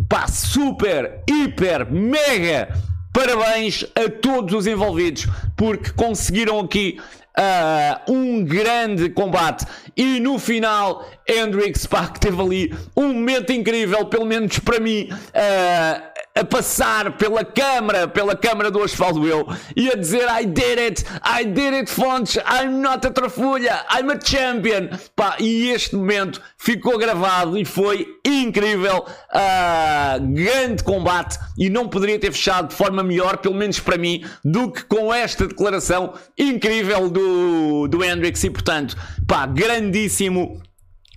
pá, 0.08 0.28
super, 0.28 1.24
hiper, 1.30 1.92
mega 1.92 2.70
parabéns 3.14 3.84
a 3.96 4.10
todos 4.10 4.54
os 4.54 4.68
envolvidos 4.68 5.26
porque 5.56 5.92
conseguiram 5.92 6.60
aqui 6.60 7.00
uh, 7.38 8.12
um 8.12 8.44
grande 8.44 9.10
combate 9.10 9.66
e 9.98 10.20
no 10.20 10.38
final 10.38 11.04
Hendrix 11.28 11.88
pá, 11.88 12.08
que 12.08 12.20
teve 12.20 12.42
ali 12.42 12.74
um 12.96 13.08
momento 13.14 13.52
incrível, 13.52 14.06
pelo 14.06 14.26
menos 14.26 14.60
para 14.60 14.80
mim 14.80 15.10
uh, 15.12 16.18
a 16.40 16.46
passar 16.46 17.18
pela 17.18 17.44
câmara, 17.44 18.08
pela 18.08 18.36
câmara 18.36 18.70
do 18.70 18.82
asfalto 18.84 19.26
eu, 19.26 19.48
e 19.76 19.90
a 19.90 19.96
dizer 19.96 20.28
I 20.30 20.46
did 20.46 20.80
it, 20.80 21.04
I 21.26 21.46
did 21.46 21.74
it 21.74 21.90
Fontes, 21.90 22.38
I'm 22.38 22.80
not 22.82 23.06
a 23.08 23.12
trafulha, 23.12 23.86
I'm 23.92 24.12
a 24.12 24.20
champion. 24.24 24.90
Pá, 25.16 25.38
e 25.40 25.70
este 25.70 25.96
momento 25.96 26.40
ficou 26.58 26.98
gravado 26.98 27.58
e 27.58 27.66
foi 27.66 28.08
incrível, 28.24 29.06
uh, 29.08 30.34
grande 30.34 30.84
combate 30.84 31.40
e 31.58 31.70
não 31.70 31.88
poderia 31.88 32.20
ter 32.20 32.32
fechado 32.32 32.70
de 32.70 32.76
forma 32.76 33.02
melhor, 33.02 33.38
pelo 33.38 33.56
menos 33.56 33.80
para 33.80 33.98
mim, 33.98 34.24
do 34.44 34.72
que 34.72 34.84
com 34.84 35.14
esta 35.14 35.48
declaração 35.48 36.14
incrível 36.38 37.10
do, 37.10 37.88
do 37.88 38.04
Hendrix 38.04 38.44
e 38.44 38.50
portanto, 38.50 38.96
pá, 39.28 39.48
grandíssimo, 39.88 40.62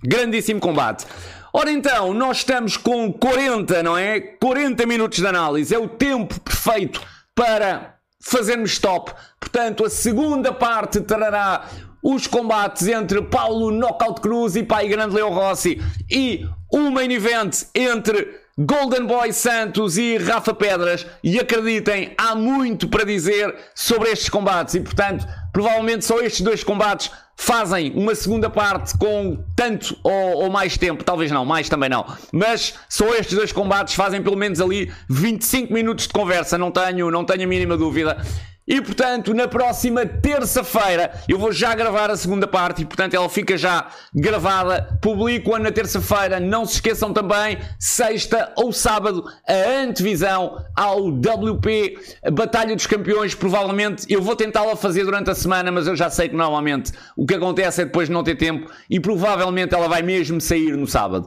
grandíssimo 0.03 0.61
combate. 0.61 1.07
Ora 1.53 1.71
então, 1.71 2.14
nós 2.14 2.39
estamos 2.39 2.77
com 2.77 3.12
40, 3.12 3.83
não 3.83 3.99
é? 3.99 4.21
40 4.21 4.87
minutos 4.87 5.18
de 5.18 5.27
análise. 5.27 5.75
É 5.75 5.79
o 5.79 5.89
tempo 5.89 6.39
perfeito 6.41 7.03
para 7.35 7.97
fazermos 8.23 8.71
stop. 8.73 9.12
Portanto, 9.41 9.85
a 9.85 9.91
segunda 9.91 10.53
parte 10.53 11.01
trará 11.01 11.66
os 12.03 12.27
combates 12.27 12.87
entre 12.87 13.21
Paulo 13.23 13.71
Knockout 13.73 14.21
Cruz 14.21 14.55
e 14.55 14.62
Pai 14.62 14.89
Grande 14.89 15.16
Leo 15.16 15.29
Rossi 15.29 15.83
e 16.11 16.47
o 16.73 16.91
main 16.91 17.11
event 17.11 17.64
entre 17.75 18.41
Golden 18.57 19.07
Boy 19.07 19.33
Santos 19.33 19.99
e 19.99 20.16
Rafa 20.18 20.55
Pedras. 20.55 21.05
E 21.25 21.39
acreditem, 21.39 22.14
há 22.16 22.37
muito 22.37 22.89
para 22.89 23.05
dizer 23.05 23.55
sobre 23.75 24.11
estes 24.11 24.29
combates 24.29 24.75
e, 24.75 24.81
portanto, 24.81 25.27
provavelmente 25.53 26.05
só 26.05 26.21
estes 26.21 26.43
dois 26.43 26.62
combates 26.62 27.11
fazem 27.41 27.91
uma 27.95 28.14
segunda 28.14 28.51
parte 28.51 28.97
com 28.99 29.43
tanto 29.57 29.97
ou, 30.05 30.43
ou, 30.43 30.51
mais 30.51 30.76
tempo, 30.76 31.03
talvez 31.03 31.30
não, 31.30 31.43
mais 31.43 31.70
também 31.70 31.88
não, 31.88 32.05
mas 32.30 32.74
só 32.86 33.14
estes 33.14 33.34
dois 33.34 33.51
combates 33.51 33.95
fazem 33.95 34.22
pelo 34.22 34.36
menos 34.36 34.61
ali 34.61 34.93
25 35.09 35.72
minutos 35.72 36.07
de 36.07 36.12
conversa, 36.12 36.59
não 36.59 36.70
tenho, 36.70 37.11
não 37.11 37.24
tenho 37.24 37.45
a 37.45 37.47
mínima 37.47 37.78
dúvida. 37.78 38.22
E 38.71 38.81
portanto, 38.81 39.35
na 39.35 39.49
próxima 39.49 40.07
terça-feira 40.07 41.11
eu 41.29 41.37
vou 41.37 41.51
já 41.51 41.75
gravar 41.75 42.09
a 42.09 42.16
segunda 42.16 42.47
parte 42.47 42.83
e 42.83 42.85
portanto 42.85 43.14
ela 43.14 43.29
fica 43.29 43.59
já 43.59 43.89
gravada. 44.14 44.97
Publico-a 45.03 45.59
na 45.59 45.73
terça-feira. 45.73 46.39
Não 46.39 46.64
se 46.64 46.75
esqueçam 46.75 47.12
também, 47.12 47.59
sexta 47.81 48.53
ou 48.57 48.73
sábado, 48.73 49.25
a 49.45 49.83
antevisão 49.83 50.64
ao 50.77 51.09
WP 51.09 51.99
Batalha 52.33 52.77
dos 52.77 52.87
Campeões. 52.87 53.35
Provavelmente 53.35 54.07
eu 54.09 54.23
vou 54.23 54.37
tentá-la 54.37 54.77
fazer 54.77 55.03
durante 55.03 55.31
a 55.31 55.35
semana, 55.35 55.73
mas 55.73 55.89
eu 55.89 55.97
já 55.97 56.09
sei 56.09 56.29
que 56.29 56.37
normalmente 56.37 56.93
o 57.16 57.27
que 57.27 57.35
acontece 57.35 57.83
é 57.83 57.85
depois 57.85 58.07
de 58.07 58.14
não 58.14 58.23
ter 58.23 58.37
tempo 58.37 58.71
e 58.89 59.01
provavelmente 59.01 59.75
ela 59.75 59.89
vai 59.89 60.01
mesmo 60.01 60.41
sair 60.41 60.77
no 60.77 60.87
sábado. 60.87 61.27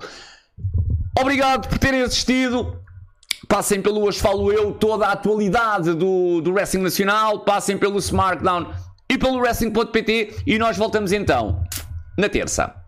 Obrigado 1.20 1.68
por 1.68 1.78
terem 1.78 2.04
assistido. 2.04 2.83
Passem 3.54 3.84
pelo 3.84 4.02
Hoje 4.02 4.20
Falo 4.20 4.52
Eu, 4.52 4.72
toda 4.72 5.06
a 5.06 5.12
atualidade 5.12 5.94
do, 5.94 6.42
do 6.42 6.54
Wrestling 6.54 6.82
Nacional. 6.82 7.42
Passem 7.42 7.78
pelo 7.78 8.00
SmackDown 8.00 8.74
e 9.08 9.16
pelo 9.16 9.38
Wrestling.pt. 9.38 10.38
E 10.48 10.58
nós 10.58 10.76
voltamos 10.76 11.12
então 11.12 11.64
na 12.18 12.28
terça. 12.28 12.83